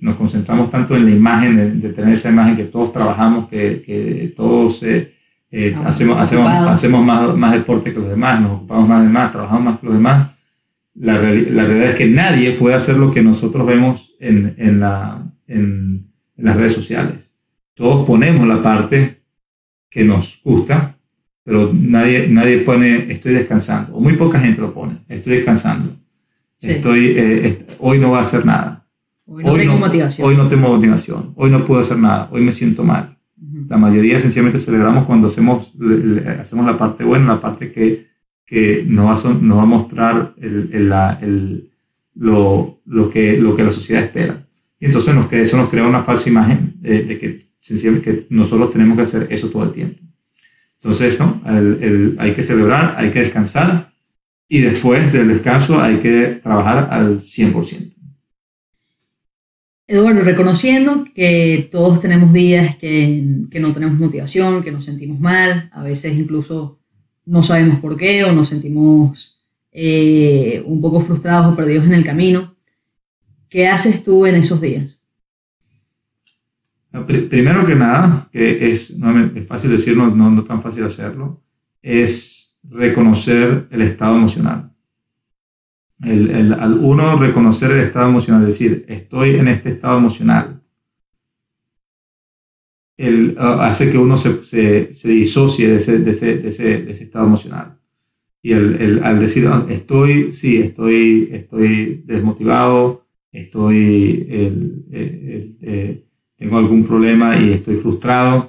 [0.00, 4.32] nos concentramos tanto en la imagen, de, tener esa imagen que todos trabajamos, que, que
[4.36, 4.84] todos
[5.50, 9.32] eh, hacemos, hacemos, hacemos más, más, deporte que los demás, nos ocupamos más de más,
[9.32, 10.30] trabajamos más que los demás.
[10.94, 11.20] La, la
[11.64, 16.56] realidad es que nadie puede hacer lo que nosotros vemos en, en, la, en, las
[16.56, 17.32] redes sociales.
[17.74, 19.22] Todos ponemos la parte
[19.88, 20.96] que nos gusta,
[21.44, 25.96] pero nadie, nadie pone estoy descansando, o muy poca gente lo pone, estoy descansando.
[26.60, 28.86] Estoy, eh, hoy no voy a hacer nada.
[29.24, 30.28] Hoy no tengo motivación.
[30.28, 31.32] Hoy no tengo motivación.
[31.36, 32.28] Hoy no puedo hacer nada.
[32.32, 33.17] Hoy me siento mal.
[33.68, 35.74] La mayoría sencillamente celebramos cuando hacemos,
[36.40, 38.06] hacemos la parte buena, la parte que,
[38.44, 41.70] que nos, va, nos va a mostrar el, el,
[42.14, 44.46] lo, lo, que, lo que la sociedad espera.
[44.80, 49.02] Y entonces nos, eso nos crea una falsa imagen de, que sencillamente nosotros tenemos que
[49.02, 50.00] hacer eso todo el tiempo.
[50.80, 51.42] Entonces, ¿no?
[52.18, 53.92] hay que celebrar, hay que descansar
[54.48, 57.97] y después del descanso hay que trabajar al 100%.
[59.90, 65.82] Eduardo, reconociendo que todos tenemos días que, no tenemos motivación, que nos sentimos mal, a
[65.82, 66.78] veces incluso
[67.24, 72.04] no sabemos por qué o nos sentimos eh, un poco frustrados o perdidos en el
[72.04, 72.54] camino,
[73.48, 75.02] ¿qué haces tú en esos días?
[77.06, 81.42] Primero que nada, que es, no es fácil decirlo, no, no tan fácil hacerlo,
[81.80, 84.70] es reconocer el estado emocional.
[86.00, 90.62] El, al uno reconocer el estado emocional, decir, estoy en este estado emocional,
[92.96, 94.44] el, hace que uno se,
[94.92, 97.78] se, disocie de ese, de, ese, de, ese, de ese, estado emocional.
[98.42, 104.26] Y el, al decir, ah, estoy, sí, estoy, estoy desmotivado, estoy,
[104.90, 106.04] eh,
[106.36, 108.47] tengo algún problema y estoy frustrado,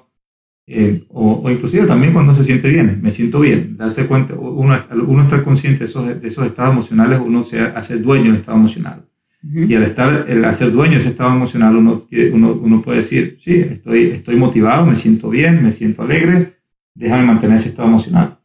[0.72, 5.24] eh, o, inclusive también cuando se siente bien, me siento bien, darse cuenta, uno, uno
[5.24, 9.04] está consciente de esos, de esos estados emocionales, uno se hace dueño del estado emocional.
[9.42, 12.00] Y al estar, el hacer dueño de ese estado emocional, uno,
[12.34, 16.58] uno, uno, puede decir, sí, estoy, estoy motivado, me siento bien, me siento alegre,
[16.94, 18.38] déjame mantener ese estado emocional.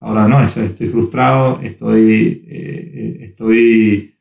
[0.00, 4.14] Ahora no, eso, estoy frustrado, estoy, eh, eh, estoy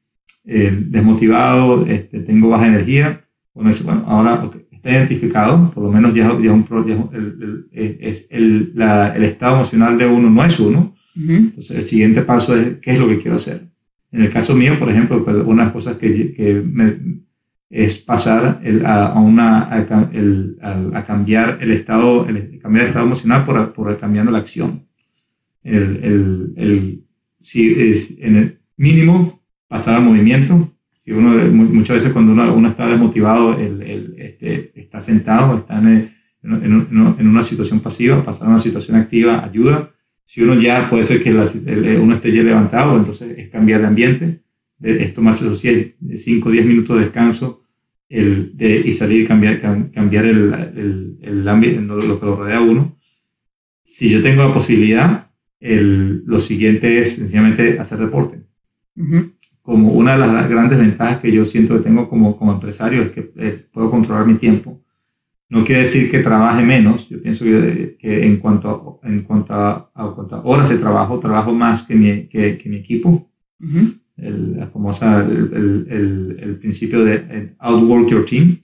[0.44, 3.22] desmotivado, este, tengo baja energía.
[3.54, 4.50] Bueno, bueno ahora
[4.88, 6.66] está identificado, por lo menos ya, ya, un,
[7.14, 7.68] el,
[8.00, 10.96] es el, la, el, estado emocional de uno no es uno.
[11.16, 13.68] Entonces, el siguiente paso es, ¿qué es lo que quiero hacer?
[14.12, 16.94] En el caso mío, por ejemplo, pues, una de las cosas que, que me,
[17.70, 22.90] es pasar el, a, a, una, a, el, a, cambiar el estado, el, cambiar el
[22.90, 24.88] estado emocional por, por cambiando la acción.
[25.64, 27.04] El, el, el,
[27.40, 30.72] si es en el mínimo pasar al movimiento,
[31.08, 35.78] si uno, muchas veces cuando uno, uno está desmotivado, el, el, este, está sentado, está
[35.78, 36.12] en,
[36.44, 36.88] en,
[37.18, 39.90] en, una situación pasiva, pasar a una situación activa ayuda.
[40.26, 44.42] Si uno ya puede ser que uno esté ya levantado, entonces es cambiar de ambiente,
[44.82, 47.64] es tomarse los 5 o 10 minutos de descanso
[48.10, 49.62] el, de, y salir y cambiar,
[49.94, 53.00] cambiar el, el, el ambiente, lo que lo rodea a uno.
[53.82, 55.32] Si yo tengo la posibilidad,
[55.62, 58.42] el, lo siguiente es sencillamente hacer deporte.
[58.98, 59.37] Uh
[59.68, 63.10] como una de las grandes ventajas que yo siento que tengo como, como empresario es
[63.10, 64.82] que puedo controlar mi tiempo.
[65.50, 69.54] No quiere decir que trabaje menos, yo pienso que, que en, cuanto a, en cuanto
[69.54, 70.06] a, a,
[70.46, 73.30] horas de trabajo, trabajo más que mi, que, que mi equipo.
[74.16, 78.56] el, la famosa, el, el, el, principio de outwork your team,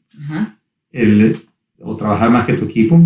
[0.90, 1.36] el,
[1.82, 2.98] o trabajar más que tu equipo,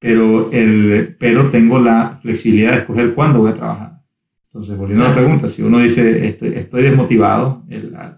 [0.00, 3.89] pero, el, pero tengo la flexibilidad de escoger cuándo voy a trabajar.
[4.52, 7.64] Entonces, volviendo a la pregunta, si uno dice estoy, estoy desmotivado,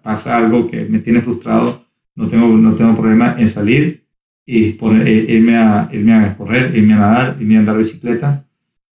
[0.03, 4.07] pasa algo que me tiene frustrado, no tengo, no tengo problema en salir
[4.47, 8.47] y poner, eh, irme, a, irme a correr, irme a nadar, irme a andar bicicleta.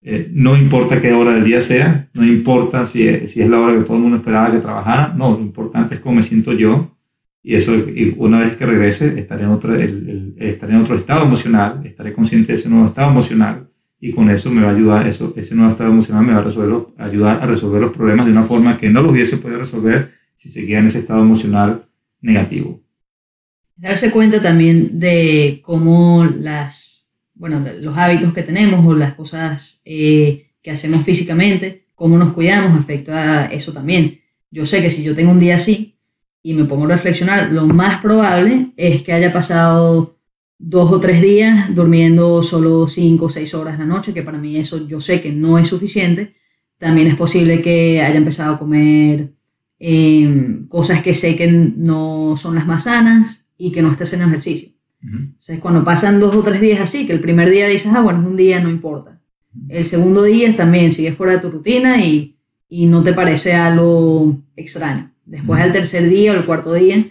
[0.00, 3.76] Eh, no importa qué hora del día sea, no importa si, si es la hora
[3.76, 6.96] que todo el mundo esperaba que trabajara, no, lo importante es cómo me siento yo
[7.42, 11.80] y eso, y una vez que regrese, estaré en, otro, estaré en otro estado emocional,
[11.84, 13.68] estaré consciente de ese nuevo estado emocional
[14.06, 16.42] y con eso me va a ayudar, eso, ese nuevo estado emocional me va a
[16.42, 20.12] resolver, ayudar a resolver los problemas de una forma que no lo hubiese podido resolver
[20.34, 21.86] si seguía en ese estado emocional
[22.20, 22.82] negativo.
[23.76, 30.50] Darse cuenta también de cómo las, bueno, los hábitos que tenemos o las cosas eh,
[30.60, 34.20] que hacemos físicamente, cómo nos cuidamos afecta a eso también.
[34.50, 35.96] Yo sé que si yo tengo un día así
[36.42, 40.13] y me pongo a reflexionar, lo más probable es que haya pasado
[40.66, 44.56] dos o tres días durmiendo solo cinco o seis horas la noche, que para mí
[44.56, 46.36] eso yo sé que no es suficiente.
[46.78, 49.34] También es posible que haya empezado a comer
[49.78, 54.22] em, cosas que sé que no son las más sanas y que no estés en
[54.22, 54.70] ejercicio.
[55.02, 58.20] Entonces, cuando pasan dos o tres días así, que el primer día dices, ah, bueno,
[58.20, 59.20] es un día, no importa.
[59.68, 62.38] El segundo día también sigues fuera de tu rutina y,
[62.70, 65.12] y no te parece algo extraño.
[65.26, 67.04] Después, al tercer día o el cuarto día,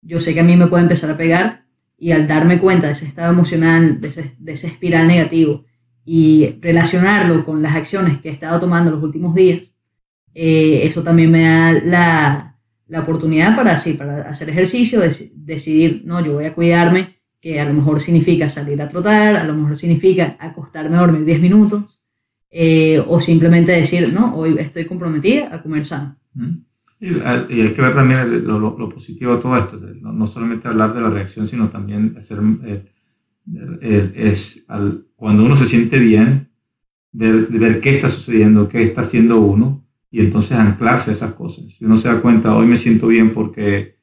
[0.00, 1.64] yo sé que a mí me puede empezar a pegar
[2.00, 5.66] y al darme cuenta de ese estado emocional, de ese, de ese espiral negativo
[6.04, 9.74] y relacionarlo con las acciones que he estado tomando los últimos días,
[10.34, 15.00] eh, eso también me da la, la oportunidad para, sí, para hacer ejercicio,
[15.36, 19.44] decidir, no, yo voy a cuidarme, que a lo mejor significa salir a trotar, a
[19.44, 22.02] lo mejor significa acostarme a dormir 10 minutos,
[22.50, 26.16] eh, o simplemente decir, no, hoy estoy comprometida a comer sano.
[27.00, 31.00] Y, hay que ver también lo, lo, positivo de todo esto, no, solamente hablar de
[31.00, 32.84] la reacción, sino también hacer, eh,
[33.80, 36.50] eh, es al, cuando uno se siente bien,
[37.10, 41.64] ver, ver qué está sucediendo, qué está haciendo uno, y entonces anclarse a esas cosas.
[41.72, 43.96] Si uno se da cuenta, hoy me siento bien porque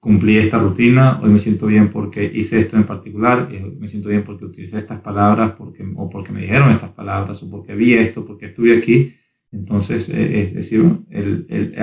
[0.00, 4.08] cumplí esta rutina, hoy me siento bien porque hice esto en particular, hoy me siento
[4.08, 7.94] bien porque utilicé estas palabras, porque, o porque me dijeron estas palabras, o porque vi
[7.94, 9.12] esto, porque estuve aquí,
[9.50, 10.84] entonces, eh, es decir,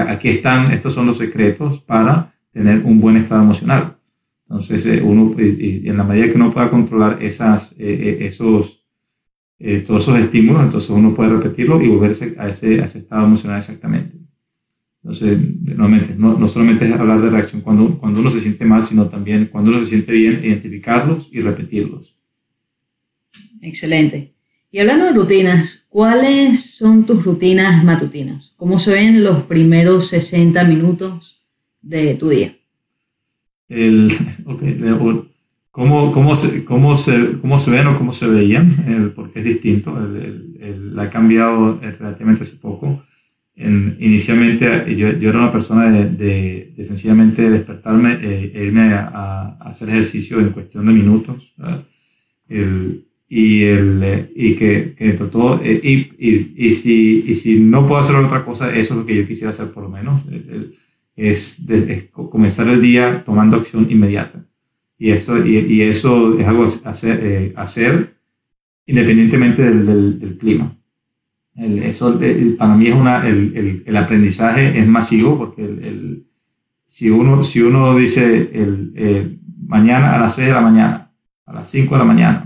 [0.07, 3.97] aquí están, estos son los secretos para tener un buen estado emocional.
[4.43, 8.83] Entonces, eh, uno, y, en la medida que uno pueda controlar esas, eh, esos,
[9.87, 13.57] todos esos estímulos, entonces uno puede repetirlo y volverse a ese, a ese estado emocional
[13.57, 14.17] exactamente.
[15.01, 18.83] Entonces, nuevamente, no, no, solamente es hablar de reacción cuando, cuando uno se siente mal,
[18.83, 22.15] sino también cuando uno se siente bien, identificarlos y repetirlos.
[23.61, 24.34] Excelente.
[24.75, 28.53] Y hablando de rutinas, ¿cuáles son tus rutinas matutinas?
[28.57, 31.45] ¿Cómo se ven los primeros 60 minutos
[31.81, 32.53] de tu día?
[33.69, 34.11] El,
[34.45, 34.77] okay,
[35.71, 39.13] ¿cómo, cómo, se, cómo, se, ¿Cómo se ven o cómo se veían?
[39.15, 39.97] porque es distinto.
[39.97, 43.01] la ha cambiado relativamente hace poco.
[43.55, 49.07] En, inicialmente yo, yo, era una persona de, de, sencillamente despertarme e, e irme a,
[49.07, 51.55] a, hacer ejercicio en cuestión de minutos.
[52.49, 57.87] El, y, el, y que, que todo, eh, y, y, y, si, y si no
[57.87, 60.21] puedo hacer otra cosa, eso es lo que yo quisiera hacer por lo menos,
[61.15, 61.65] es,
[62.11, 64.45] comenzar el día tomando acción inmediata.
[64.97, 68.15] Y eso, y, eso es algo hacer, eh, hacer
[68.85, 70.73] independientemente del, del, clima.
[71.55, 72.19] El, eso
[72.57, 76.25] para mí es una, el, el, aprendizaje es masivo porque el,
[76.85, 81.11] si, uno, si uno dice el, eh, mañana a las 6 de la mañana,
[81.45, 82.44] a las 5 de la mañana,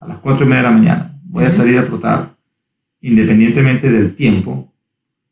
[0.00, 2.36] a las 4 y media de la mañana, voy a salir a trotar,
[3.00, 4.72] independientemente del tiempo,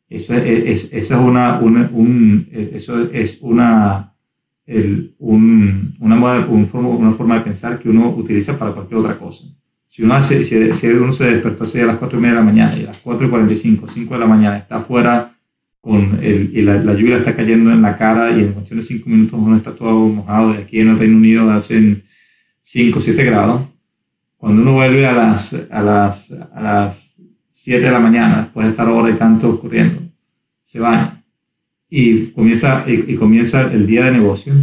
[0.09, 4.13] eso es, es una, un, eso es una,
[4.65, 9.17] el, un, una, una, forma, una forma de pensar que uno utiliza para cualquier otra
[9.17, 9.45] cosa.
[9.87, 12.77] Si uno, hace, si, uno se despertó a las 4 y media de la mañana
[12.77, 15.33] y a las 4 y 45, 5 de la mañana está afuera
[15.81, 18.85] con el, y la, la, lluvia está cayendo en la cara y en cuestión de
[18.85, 22.03] 5 minutos uno está todo mojado y aquí en el Reino Unido hacen
[22.61, 23.67] 5 o 7 grados,
[24.37, 28.71] cuando uno vuelve a las, a las, a las 7 de la mañana, después de
[28.71, 30.01] estar hora y tanto ocurriendo,
[30.61, 31.23] se baña
[31.89, 34.53] y comienza, y, comienza el día de negocio,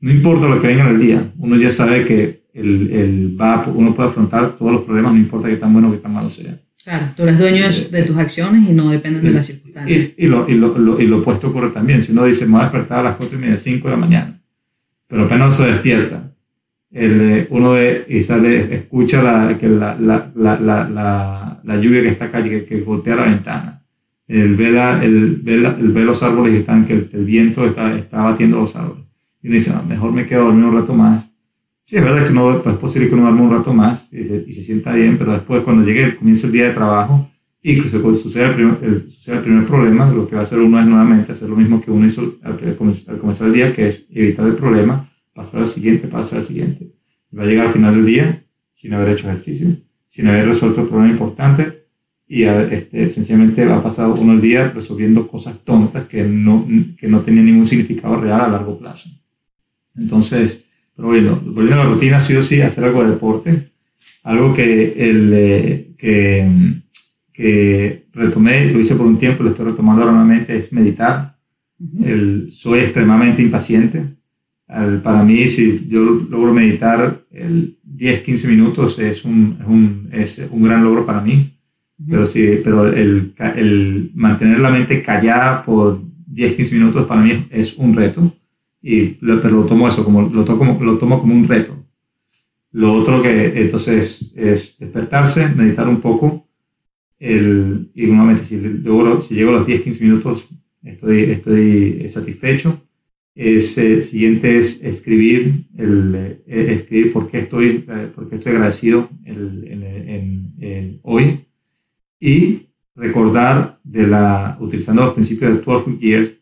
[0.00, 3.64] no importa lo que venga en el día, uno ya sabe que el, el va,
[3.66, 6.30] uno puede afrontar todos los problemas, no importa qué tan bueno o qué tan malo
[6.30, 6.58] sea.
[6.84, 10.10] Claro, tú eres dueño de tus acciones y no dependen de las circunstancias.
[10.18, 12.02] Y, lo, y, lo, y, lo, opuesto ocurre también.
[12.02, 14.00] Si uno dice, me voy a despertar a las 4 y media, 5 de la
[14.00, 14.42] mañana,
[15.06, 16.33] pero apenas se despierta,
[16.94, 22.26] el, uno ve y sale, escucha la, que la, la, la, la, lluvia que está
[22.26, 23.82] acá, que, que la ventana.
[24.28, 24.68] El ve,
[25.02, 28.76] el, ve, el ve los árboles y están, que el, viento está, está batiendo los
[28.76, 29.04] árboles.
[29.42, 31.28] Y uno dice, ah, mejor me quedo dormido un rato más.
[31.84, 34.24] Sí, es verdad que no, pues es posible que uno duerma un rato más y
[34.24, 37.28] se, y se, sienta bien, pero después cuando llegue, comienza el día de trabajo
[37.60, 40.44] y que se, sucede, el primer, el, sucede el primer problema, lo que va a
[40.44, 43.74] hacer uno es nuevamente hacer lo mismo que uno hizo al, al comenzar el día,
[43.74, 46.92] que es evitar el problema pasar al siguiente, pasar al siguiente.
[47.36, 49.76] va a llegar al final del día sin haber hecho ejercicio,
[50.06, 51.84] sin haber resuelto el problema importante
[52.26, 56.66] y este, sencillamente ha pasado uno el día resolviendo cosas tontas que no,
[56.96, 59.10] que no tenían ningún significado real a largo plazo.
[59.96, 60.64] Entonces,
[60.96, 63.70] pero bueno, volviendo a la rutina, sí o sí, hacer algo de deporte,
[64.22, 66.48] algo que, el, eh, que,
[67.32, 71.36] que retomé, lo hice por un tiempo, lo estoy retomando ahora nuevamente, es meditar.
[72.02, 74.16] el, soy extremadamente impaciente
[75.02, 80.62] para mí, si yo logro meditar el 10, 15 minutos, es un, un, es un
[80.62, 81.50] gran logro para mí.
[82.08, 87.46] Pero, sí, pero el, el, mantener la mente callada por 10, 15 minutos para mí
[87.50, 88.34] es un reto.
[88.82, 91.76] Y lo, pero lo tomo eso, como, lo, tomo, lo tomo como un reto.
[92.72, 96.48] Lo otro que entonces es despertarse, meditar un poco.
[97.20, 100.48] El, y nuevamente, si, logro, si llego a los 10, 15 minutos,
[100.82, 102.83] estoy, estoy satisfecho
[103.34, 106.14] es, el siguiente es escribir, el,
[106.46, 109.64] eh, escribir por qué estoy, eh, por qué estoy agradecido el,
[110.60, 111.40] en, hoy
[112.20, 112.62] y
[112.94, 116.32] recordar de la, utilizando los principios del 12 Years,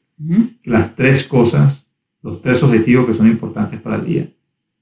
[0.65, 1.89] las tres cosas,
[2.23, 4.29] los tres objetivos que son importantes para el día.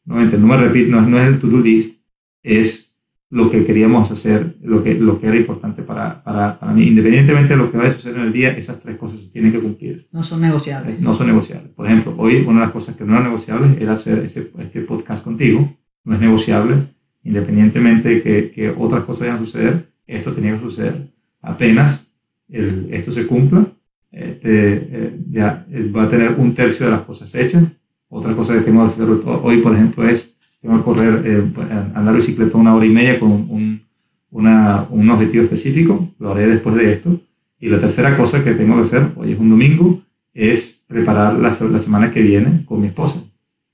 [0.05, 2.01] Nuevamente, no me repito, no, no es el to-do list,
[2.43, 2.89] es
[3.31, 6.89] lo que queríamos hacer, lo que, lo que era importante para, para, para, mí.
[6.89, 9.53] Independientemente de lo que vaya a suceder en el día, esas tres cosas se tienen
[9.53, 10.09] que cumplir.
[10.11, 11.01] No son negociables.
[11.01, 11.72] No son negociables.
[11.72, 14.81] Por ejemplo, hoy una de las cosas que no eran negociables era hacer ese, este
[14.81, 15.76] podcast contigo.
[16.03, 16.74] No es negociable.
[17.22, 21.12] Independientemente de que, que otras cosas vayan a suceder, esto tenía que suceder.
[21.41, 22.12] Apenas
[22.49, 23.64] el, esto se cumpla,
[24.11, 27.64] este, eh, ya va a tener un tercio de las cosas hechas.
[28.09, 31.53] Otra cosa que tengo que hacer hoy, por ejemplo, es tengo que correr, eh,
[31.95, 33.83] andar bicicleta una hora y media con un,
[34.31, 37.21] una, un objetivo específico, lo haré después de esto.
[37.59, 40.03] Y la tercera cosa que tengo que hacer, hoy es un domingo,
[40.33, 43.23] es preparar la, la semana que viene con mi esposa.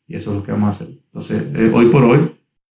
[0.09, 0.89] Y eso es lo que vamos a hacer.
[0.89, 2.21] Entonces, eh, hoy por hoy,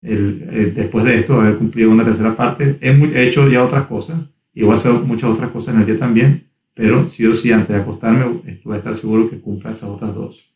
[0.01, 3.87] el, eh, después de esto, haber cumplido una tercera parte, he, he, hecho ya otras
[3.87, 4.21] cosas
[4.53, 6.43] y voy a hacer muchas otras cosas en el día también,
[6.73, 8.25] pero sí o sí, antes de acostarme,
[8.63, 10.53] voy a estar seguro que cumpla esas otras dos.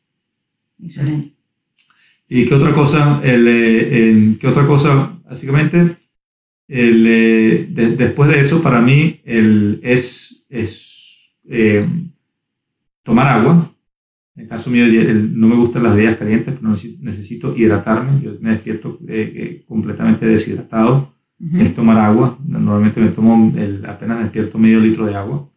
[0.81, 1.33] Excelente.
[2.33, 3.19] ¿Y qué otra cosa?
[3.25, 5.19] El, eh, ¿Qué otra cosa?
[5.29, 5.97] Básicamente,
[6.69, 11.85] el, eh, después de eso, para mí, el, es, es eh,
[13.03, 13.69] tomar agua.
[14.37, 14.85] En el caso mío,
[15.33, 18.21] no me gustan las bebidas calientes, pero necesito hidratarme.
[18.21, 18.97] Yo me despierto
[19.67, 21.13] completamente deshidratado.
[21.59, 22.39] es tomar agua.
[22.47, 23.53] Normalmente me tomo
[23.85, 25.50] apenas despierto medio litro de agua.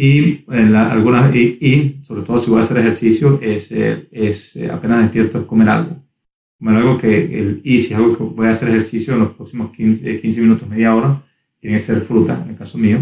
[0.00, 4.70] Y, en algunas, y, sobre todo si voy a hacer ejercicio, es, eh, es eh,
[4.70, 5.96] apenas despierto es comer algo.
[6.56, 9.32] Comer algo que, el, y si es algo que voy a hacer ejercicio en los
[9.32, 11.20] próximos 15, 15 minutos, media hora,
[11.60, 12.98] tiene que ser fruta, en el caso mío,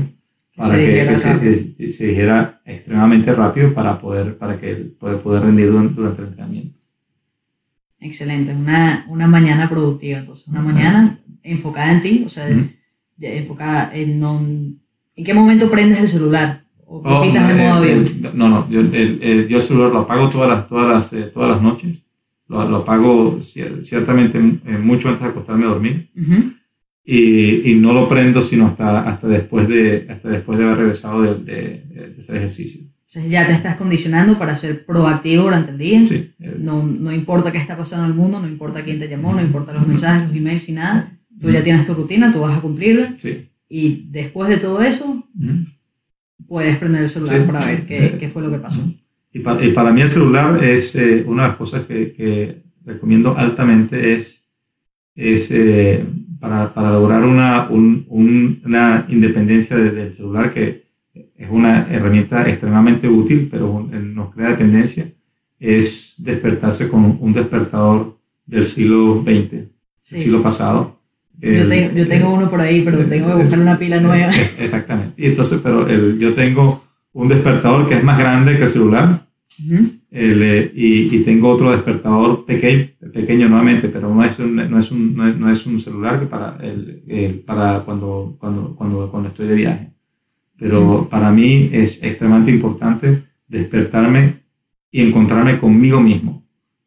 [0.57, 6.01] para que, se, se, dijera extremadamente rápido para poder, para que poder, poder rendir durante,
[6.01, 6.79] el entrenamiento.
[8.01, 12.49] Excelente, una, una mañana productiva, entonces, una mañana enfocada en ti, o sea,
[13.21, 18.05] enfocada en, no, en qué momento prendes el celular o oh, modo eh, avión.
[18.05, 21.31] Eh, no, no, yo el, yo el celular lo apago todas las, todas las, eh,
[21.33, 21.99] todas las noches,
[22.49, 26.09] lo, lo apago ciertamente mucho antes de acostarme a dormir.
[27.05, 31.23] y, y, no lo prendo sino hasta, hasta, después, de, hasta después de haber regresado
[31.23, 31.63] de, de,
[32.11, 32.81] de ese ejercicio.
[33.09, 36.03] Entonces ya te estás condicionando para ser proactivo durante el día.
[36.59, 39.41] No, no importa qué está pasando en el mundo, no importa quién te llamó, no
[39.41, 41.17] importa los mensajes, los emails y nada.
[41.41, 43.15] Tú ya tienes tu rutina, tú vas a cumplirla.
[43.17, 43.49] Sí.
[43.69, 45.25] Y después de todo eso,
[46.49, 48.83] puedes prender el celular para ver qué, qué, fue lo que pasó.
[49.33, 52.63] Y para, y para mí el celular es eh, una de las cosas que, que
[52.85, 54.49] recomiendo altamente es,
[55.15, 56.05] es eh,
[56.41, 58.07] para, para, lograr una, un,
[58.65, 60.87] una independencia del celular que
[61.37, 65.07] es una herramienta extremadamente útil, pero nos crea dependencia,
[65.59, 69.71] es despertarse con un despertador del siglo XX, del
[70.03, 70.96] siglo pasado,
[71.41, 74.33] yo, tengo, yo tengo uno por ahí, pero tengo que buscar una pila nueva.
[74.59, 75.23] Exactamente.
[75.23, 79.27] Y entonces, pero el, yo tengo un despertador que es más grande que el celular.
[80.11, 84.79] el, eh, y, y, tengo otro despertador pequeño, pequeño nuevamente, pero no es un, no
[84.79, 89.47] es un, no es, un celular que para, el, para cuando, cuando, cuando, cuando estoy
[89.47, 89.91] de viaje.
[90.59, 94.35] Pero para mí es extremadamente importante despertarme
[94.91, 96.46] y encontrarme conmigo mismo.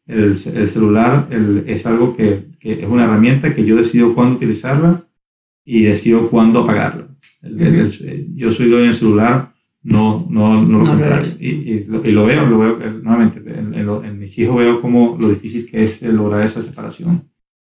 [0.10, 1.28] El, el celular
[1.68, 5.03] es algo que que es una herramienta que yo decido cuándo utilizarla
[5.64, 7.07] y decido cuándo apagarla.
[7.41, 11.32] yo soy dueño del celular, no, no, no lo contrario.
[11.39, 15.70] Y, y, lo, veo, lo veo eh, nuevamente, en, mis hijos veo como lo difícil
[15.70, 17.24] que es lograr esa separación.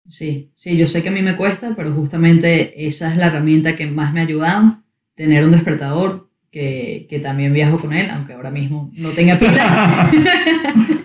[0.08, 3.74] Sí, sí, yo sé que a mí me cuesta, pero justamente esa es la herramienta
[3.74, 4.84] que más me ha ayudado,
[5.16, 10.10] tener un despertador que, que también viajo con él, aunque ahora mismo no tenga pila.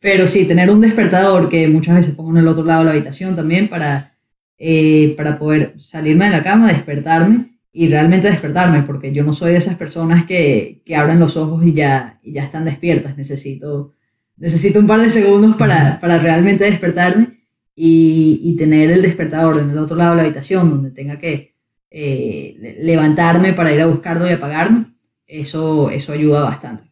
[0.00, 2.90] Pero sí, tener un despertador que muchas veces pongo en el otro lado de la
[2.92, 4.12] habitación también para,
[4.58, 9.52] eh, para poder salirme de la cama, despertarme y realmente despertarme, porque yo no soy
[9.52, 13.16] de esas personas que, que abren los ojos y ya, y ya están despiertas.
[13.16, 13.94] Necesito,
[14.36, 17.26] necesito un par de segundos para, para realmente despertarme
[17.74, 21.54] y, y, tener el despertador en el otro lado de la habitación, donde tenga que
[21.90, 24.84] eh, levantarme para ir a buscarlo y apagarlo.
[25.26, 26.90] Eso, eso ayuda bastante.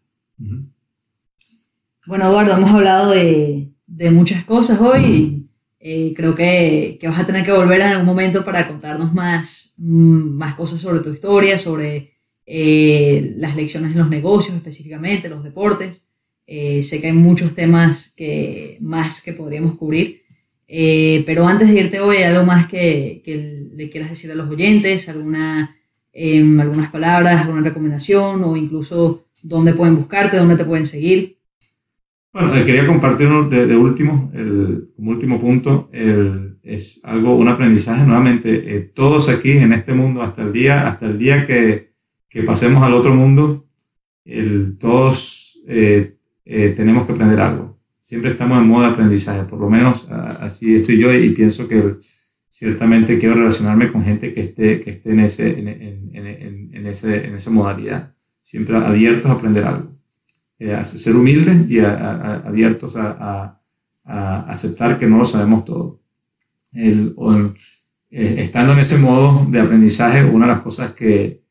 [2.06, 5.48] Bueno, Eduardo, hemos hablado de, de muchas cosas hoy.
[5.80, 9.74] Eh, creo que, que, vas a tener que volver en algún momento para contarnos más,
[9.78, 12.12] mm, más cosas sobre tu historia, sobre
[12.46, 16.12] eh, las lecciones en los negocios específicamente, los deportes.
[16.46, 20.22] Eh, sé que hay muchos temas que, más que podríamos cubrir.
[21.26, 25.08] pero antes de irte hoy, ¿algo más que, que le quieras decir a los oyentes?
[25.08, 25.76] ¿Alguna,
[26.12, 31.35] em, ¿Algunas palabras, alguna recomendación o incluso dónde pueden buscarte, dónde te pueden seguir?
[32.38, 38.04] Bueno, quería compartir de, de último, el, como último punto, el, es algo, un aprendizaje
[38.04, 38.76] nuevamente.
[38.76, 41.92] Eh, todos aquí en este mundo, hasta el día, hasta el día que,
[42.28, 43.66] que pasemos al otro mundo,
[44.26, 47.80] el, todos eh, eh, tenemos que aprender algo.
[48.02, 51.94] Siempre estamos en modo de aprendizaje, por lo menos así estoy yo y, pienso que
[52.50, 57.28] ciertamente quiero relacionarme con gente que esté, que esté en, ese, en, en, en, ese,
[57.28, 59.95] en esa modalidad, siempre abiertos a aprender algo.
[60.58, 63.52] Eh, ser humildes y abiertos a,
[64.04, 66.00] aceptar que no lo sabemos todo.
[66.72, 67.14] El,
[68.10, 71.42] eh, estando en ese modo de aprendizaje, una de las cosas que,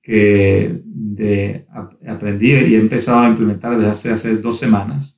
[0.00, 1.66] que de,
[2.06, 5.14] aprendí y he empezado a implementar desde hace, hace dos semanas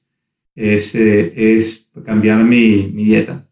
[0.57, 3.47] es, eh, es cambiar mi, mi dieta.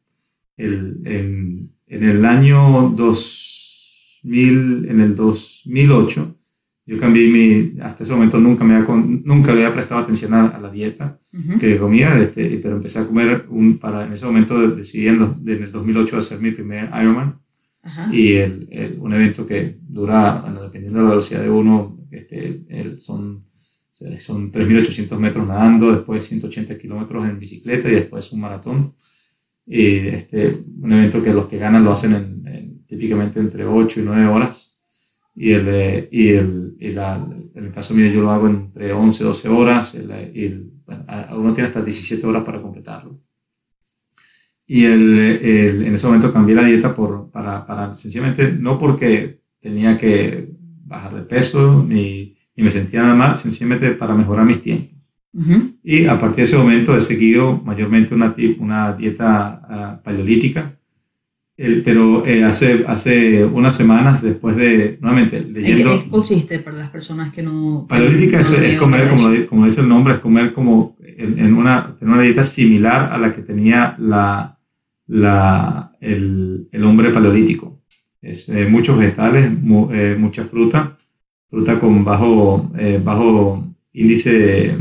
[0.56, 6.36] El, en, en, el año 2000, en el 2008,
[6.86, 10.70] yo cambié mi, hasta ese momento nunca me había, nunca había prestado atención a, la
[10.70, 11.18] dieta
[11.58, 15.72] que comía, este, pero empecé a comer un, para, en ese momento decidí en, el
[15.72, 17.40] 2008 hacer mi primer Ironman.
[18.12, 23.44] Y el, un evento que dura, dependiendo de la velocidad de uno, este, el, son,
[24.18, 28.94] son 3.800 metros nadando, después 180 kilómetros en bicicleta y después un maratón.
[29.66, 34.02] Y este, un evento que los que ganan lo hacen en, típicamente entre 8 y
[34.04, 34.73] 9 horas
[35.34, 37.16] y, el, y, el, y la,
[37.54, 41.04] en el caso mío yo lo hago entre 11 12 horas y el, bueno,
[41.36, 43.18] uno tiene hasta 17 horas para completarlo.
[44.66, 49.98] y el, en ese momento cambié la dieta por, para, para, sencillamente, no porque tenía
[49.98, 50.48] que
[50.84, 54.94] bajar de peso ni, ni me sentía nada mal, sencillamente para mejorar mis tiempos.
[55.82, 60.78] Y a partir de ese momento he seguido mayormente una, una dieta uh, paleolítica,
[61.56, 65.92] pero eh, hace, hace unas semanas, después de, nuevamente, leyendo...
[65.92, 67.86] ¿En qué consiste para las personas que no...
[67.88, 72.22] Paleolítica es, comer, como, como, dice el nombre, es comer como en, una, en una
[72.22, 74.58] dieta similar a la que tenía la,
[75.06, 77.80] la, el, el hombre paleolítico.
[78.20, 79.46] Es, eh, muchos vegetales,
[79.92, 80.98] eh, mucha fruta,
[81.48, 82.72] fruta con bajo,
[83.04, 84.76] bajo índice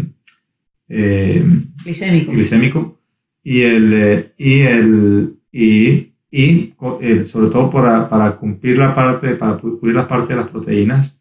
[0.88, 2.32] glicémico.
[2.32, 3.00] glicémico
[3.44, 9.56] y el, y el, y y eh, sobre todo para, para, cumplir la parte, para
[9.60, 11.16] cubrir la parte de las proteínas,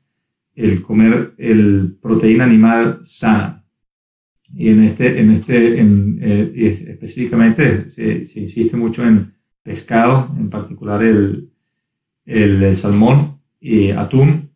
[0.55, 3.63] el comer el proteína animal sana.
[4.55, 10.49] Y en este, en este, en, eh, específicamente se, se, insiste mucho en pescado, en
[10.49, 11.51] particular el,
[12.25, 14.49] el, salmón y atún,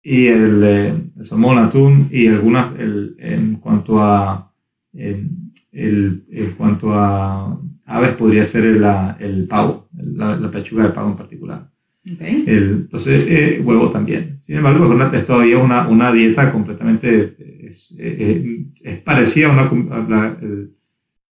[0.00, 4.54] y el, eh, salmón, atún y algunas, el, en cuanto a,
[4.92, 5.28] el,
[5.72, 8.84] en cuanto a aves podría ser el,
[9.18, 11.70] el pavo, la, pechuga de pavo en particular.
[12.14, 12.44] Okay.
[12.46, 14.38] El, entonces, eh, huevo también.
[14.40, 17.36] Sin embargo, es todavía una, una dieta completamente,
[17.66, 20.38] es, es, parecida a una,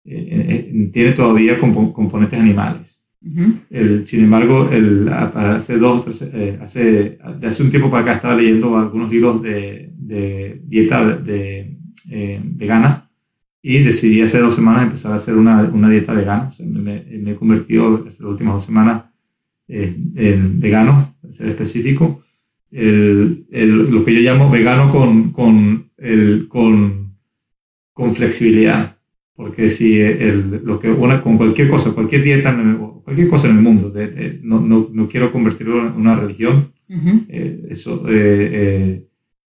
[0.05, 3.01] eh, tiene todavía componentes animales.
[3.71, 8.37] el, sin embargo, el, hace dos, tres, eh, hace, hace un tiempo para acá estaba
[8.37, 11.73] leyendo algunos libros de, de dieta de,
[12.45, 13.06] vegana
[13.69, 16.53] y decidí hace dos semanas empezar a hacer una, una dieta vegana.
[16.61, 19.07] me, he convertido en las últimas dos semanas
[19.67, 22.23] eh, en vegano, para ser específico.
[22.71, 27.17] El, el, lo que yo llamo vegano con, con, el, con,
[27.93, 28.99] con flexibilidad.
[29.35, 32.57] Porque si el, lo que una, con cualquier cosa, cualquier dieta,
[33.03, 33.93] cualquier cosa en el mundo,
[34.43, 36.73] no, no, no, quiero convertirlo en una religión.
[37.29, 39.06] eh, eso, eh,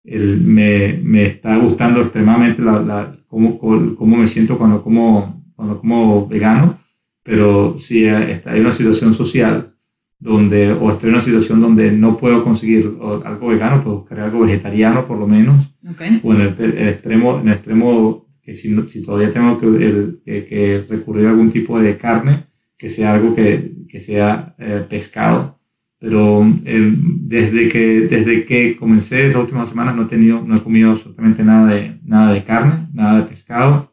[0.09, 5.79] eh, me, me, está gustando extremadamente la, la, cómo, cómo me siento cuando como, cuando
[5.79, 6.79] como vegano,
[7.23, 9.73] pero si hay una situación social
[10.17, 14.39] donde, o estoy en una situación donde no puedo conseguir algo vegano, pues buscaré algo
[14.39, 15.75] vegetariano por lo menos,
[16.23, 21.27] o en el, extremo, en el extremo que si, si todavía tengo que, que, recurrir
[21.27, 22.45] a algún tipo de carne,
[22.77, 25.56] que sea algo que, que sea eh, pescado.
[25.99, 30.61] Pero eh, desde, que, desde que comencé las últimas semanas no he, tenido, no he
[30.61, 33.91] comido absolutamente nada de, nada de carne, nada de pescado.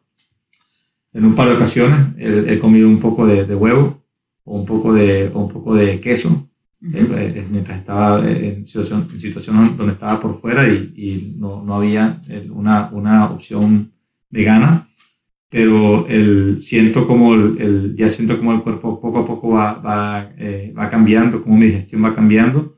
[1.13, 4.03] En un par de ocasiones he, comido un poco de, de, huevo
[4.43, 6.49] o un poco de, o un poco de queso,
[6.93, 11.63] eh, eh, mientras estaba en situación, en situación donde estaba por fuera y, y no,
[11.63, 13.91] no, había una, una opción
[14.29, 14.84] vegana
[15.55, 20.29] pero el, siento como el, ya siento como el cuerpo poco a poco va, va,
[20.37, 22.75] eh, va cambiando, como mi digestión va cambiando.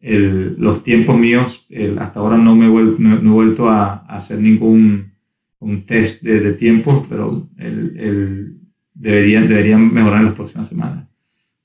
[0.00, 1.68] El, los tiempos míos,
[2.00, 5.12] hasta ahora no me he vuelto, no, he vuelto a, hacer ningún
[5.60, 8.58] un test de, de tiempo, pero el,
[8.92, 11.06] deberían, deberían mejorar en las próximas semanas.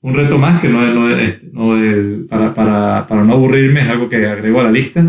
[0.00, 3.80] Un reto más que no es, no es, no es para, para, para no aburrirme,
[3.80, 5.04] es algo que agrego a la lista,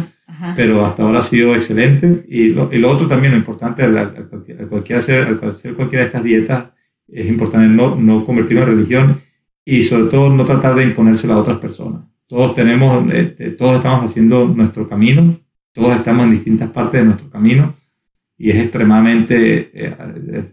[0.55, 2.25] pero hasta ahora ha sido excelente.
[2.27, 4.29] Y lo, y lo otro también, lo importante al, al,
[4.69, 6.65] cualquier hacer, al hacer cualquiera de estas dietas,
[7.07, 9.21] es importante no, no convertirlo en religión
[9.65, 12.03] y sobre todo no tratar de imponérsela a otras personas.
[12.27, 15.35] Todos tenemos, eh, eh, todos estamos haciendo nuestro camino,
[15.71, 17.75] todos estamos en distintas partes de nuestro camino
[18.37, 19.95] y es extremadamente, eh,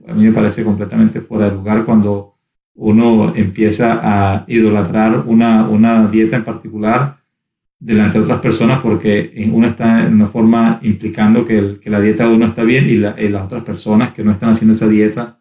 [0.07, 2.35] a mí me parece completamente fuera de lugar cuando
[2.75, 7.20] uno empieza a idolatrar una, una dieta en particular
[7.81, 12.29] delante de otras personas porque uno está en una forma implicando que, que la dieta
[12.29, 15.41] de uno está bien y, las otras personas que no están haciendo esa dieta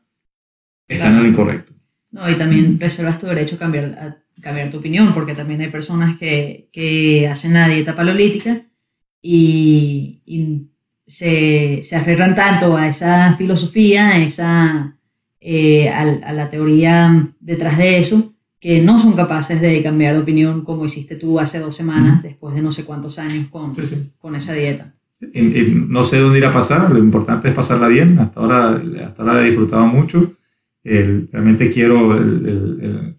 [0.88, 1.74] están en lo incorrecto.
[2.12, 5.68] No, y también reservas tu derecho a cambiar, a cambiar tu opinión porque también hay
[5.68, 8.62] personas que, que hacen la dieta paleolítica
[9.22, 10.70] y, y
[11.06, 14.98] se, se, aferran tanto a esa filosofía, a, esa,
[15.42, 18.29] eh, a, a la teoría detrás de eso,
[18.60, 22.54] que no son capaces de cambiar de opinión como hiciste tú hace dos semanas, después
[22.56, 23.74] de no sé cuántos años con,
[24.18, 24.94] con esa dieta.
[25.88, 28.20] no sé dónde ir a pasar, lo importante es pasarla bien.
[28.20, 30.34] Hasta ahora, hasta ahora he disfrutado mucho.
[30.84, 33.16] realmente quiero, el,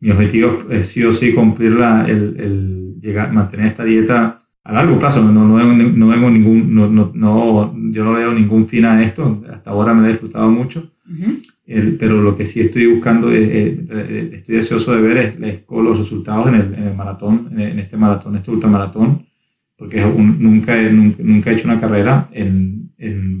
[0.00, 1.76] mi objetivo es sí o sí cumplir
[2.08, 5.22] el, llegar, mantener esta dieta a largo plazo.
[5.22, 9.44] No, no, veo, no veo ningún, no, no, yo no veo ningún fin a esto.
[9.52, 10.90] Hasta ahora me he disfrutado mucho
[11.98, 16.94] pero lo que sí estoy buscando, estoy deseoso de ver es, los resultados en el,
[16.96, 19.24] maratón, en, este maratón, este ultramaratón,
[19.76, 22.90] porque nunca, nunca, nunca, he hecho una carrera en,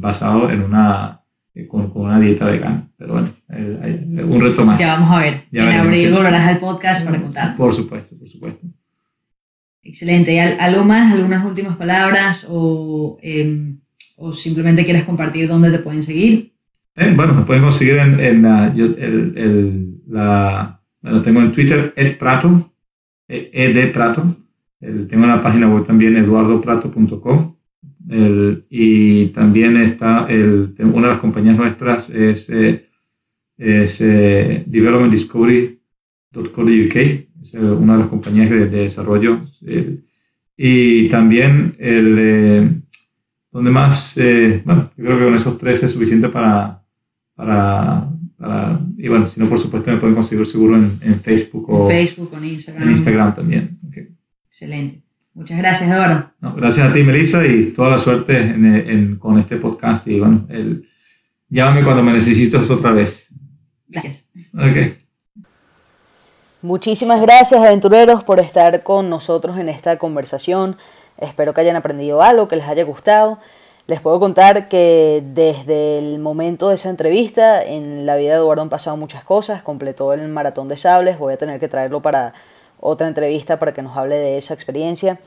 [0.00, 1.22] basado en una,
[1.54, 2.88] eh, con, con, una dieta vegana.
[2.96, 4.78] Pero bueno, un reto más.
[4.78, 5.42] Ya vamos a ver.
[5.50, 7.56] en abril volverás al podcast para contar.
[7.56, 8.66] Por supuesto, por supuesto.
[9.82, 10.34] Excelente.
[10.34, 13.80] ¿Y algo más, algunas últimas palabras o, em,
[14.18, 16.52] o simplemente quieres compartir dónde te pueden seguir?
[17.00, 21.94] Eh, bueno, me pueden conseguir en, la, yo, el, el, la, lo tengo en Twitter,
[21.96, 22.74] Ed Prato,
[23.26, 24.36] Ed Prato.
[24.80, 27.56] El, tengo la página web también, eduardoprato.com.
[28.68, 32.86] y también está, el, una de las compañías nuestras es, eh,
[33.56, 39.40] es eh, Development Discovery.co.uk, es eh, una de las compañías de, desarrollo.
[40.54, 42.82] y también el,
[43.50, 44.20] donde más,
[44.66, 46.79] bueno, yo creo que con esos tres es suficiente para,
[47.40, 48.10] para
[48.96, 52.30] y bueno, si no, por supuesto, me pueden conseguir seguro en, Facebook o en Facebook,
[52.36, 52.82] en Instagram.
[52.82, 53.78] En Instagram también.
[54.46, 55.02] Excelente.
[55.34, 56.30] Muchas gracias, Eduardo.
[56.56, 60.06] gracias a ti, Melissa, y toda la suerte en, con este podcast.
[60.06, 60.88] Y bueno, el,
[61.48, 63.34] llámame cuando me necesites otra vez.
[63.88, 64.30] Gracias.
[64.54, 64.96] Ok.
[66.62, 70.76] Muchísimas gracias, aventureros, por estar con nosotros en esta conversación.
[71.18, 73.38] Espero que hayan aprendido algo, que les haya gustado.
[73.90, 78.62] Les puedo contar que desde el momento de esa entrevista, en la vida de Eduardo
[78.62, 79.62] han pasado muchas cosas.
[79.62, 81.18] Completó el maratón de sables.
[81.18, 82.32] Voy a tener que traerlo para
[82.78, 85.18] otra entrevista para que nos hable de esa experiencia.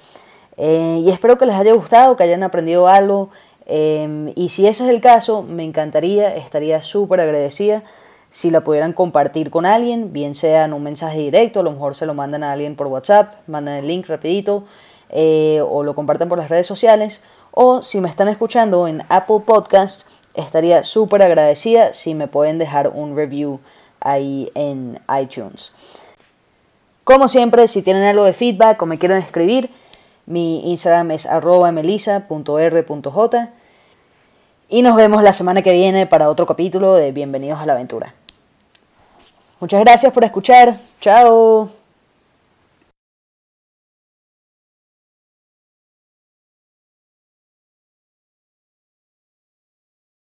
[0.55, 3.31] Eh, y espero que les haya gustado, que hayan aprendido algo.
[3.65, 7.83] Eh, y si ese es el caso, me encantaría, estaría súper agradecida
[8.29, 11.95] si la pudieran compartir con alguien, bien sea en un mensaje directo, a lo mejor
[11.95, 14.63] se lo mandan a alguien por WhatsApp, mandan el link rapidito,
[15.09, 17.21] eh, o lo comparten por las redes sociales,
[17.53, 22.89] o si me están escuchando en Apple Podcast, estaría súper agradecida si me pueden dejar
[22.89, 23.59] un review
[24.01, 25.73] ahí en iTunes.
[27.03, 29.69] Como siempre, si tienen algo de feedback o me quieren escribir,
[30.25, 31.27] mi Instagram es
[31.73, 33.49] melisa.r.j
[34.69, 38.15] y nos vemos la semana que viene para otro capítulo de Bienvenidos a la Aventura.
[39.59, 40.79] Muchas gracias por escuchar.
[40.99, 41.82] Chao.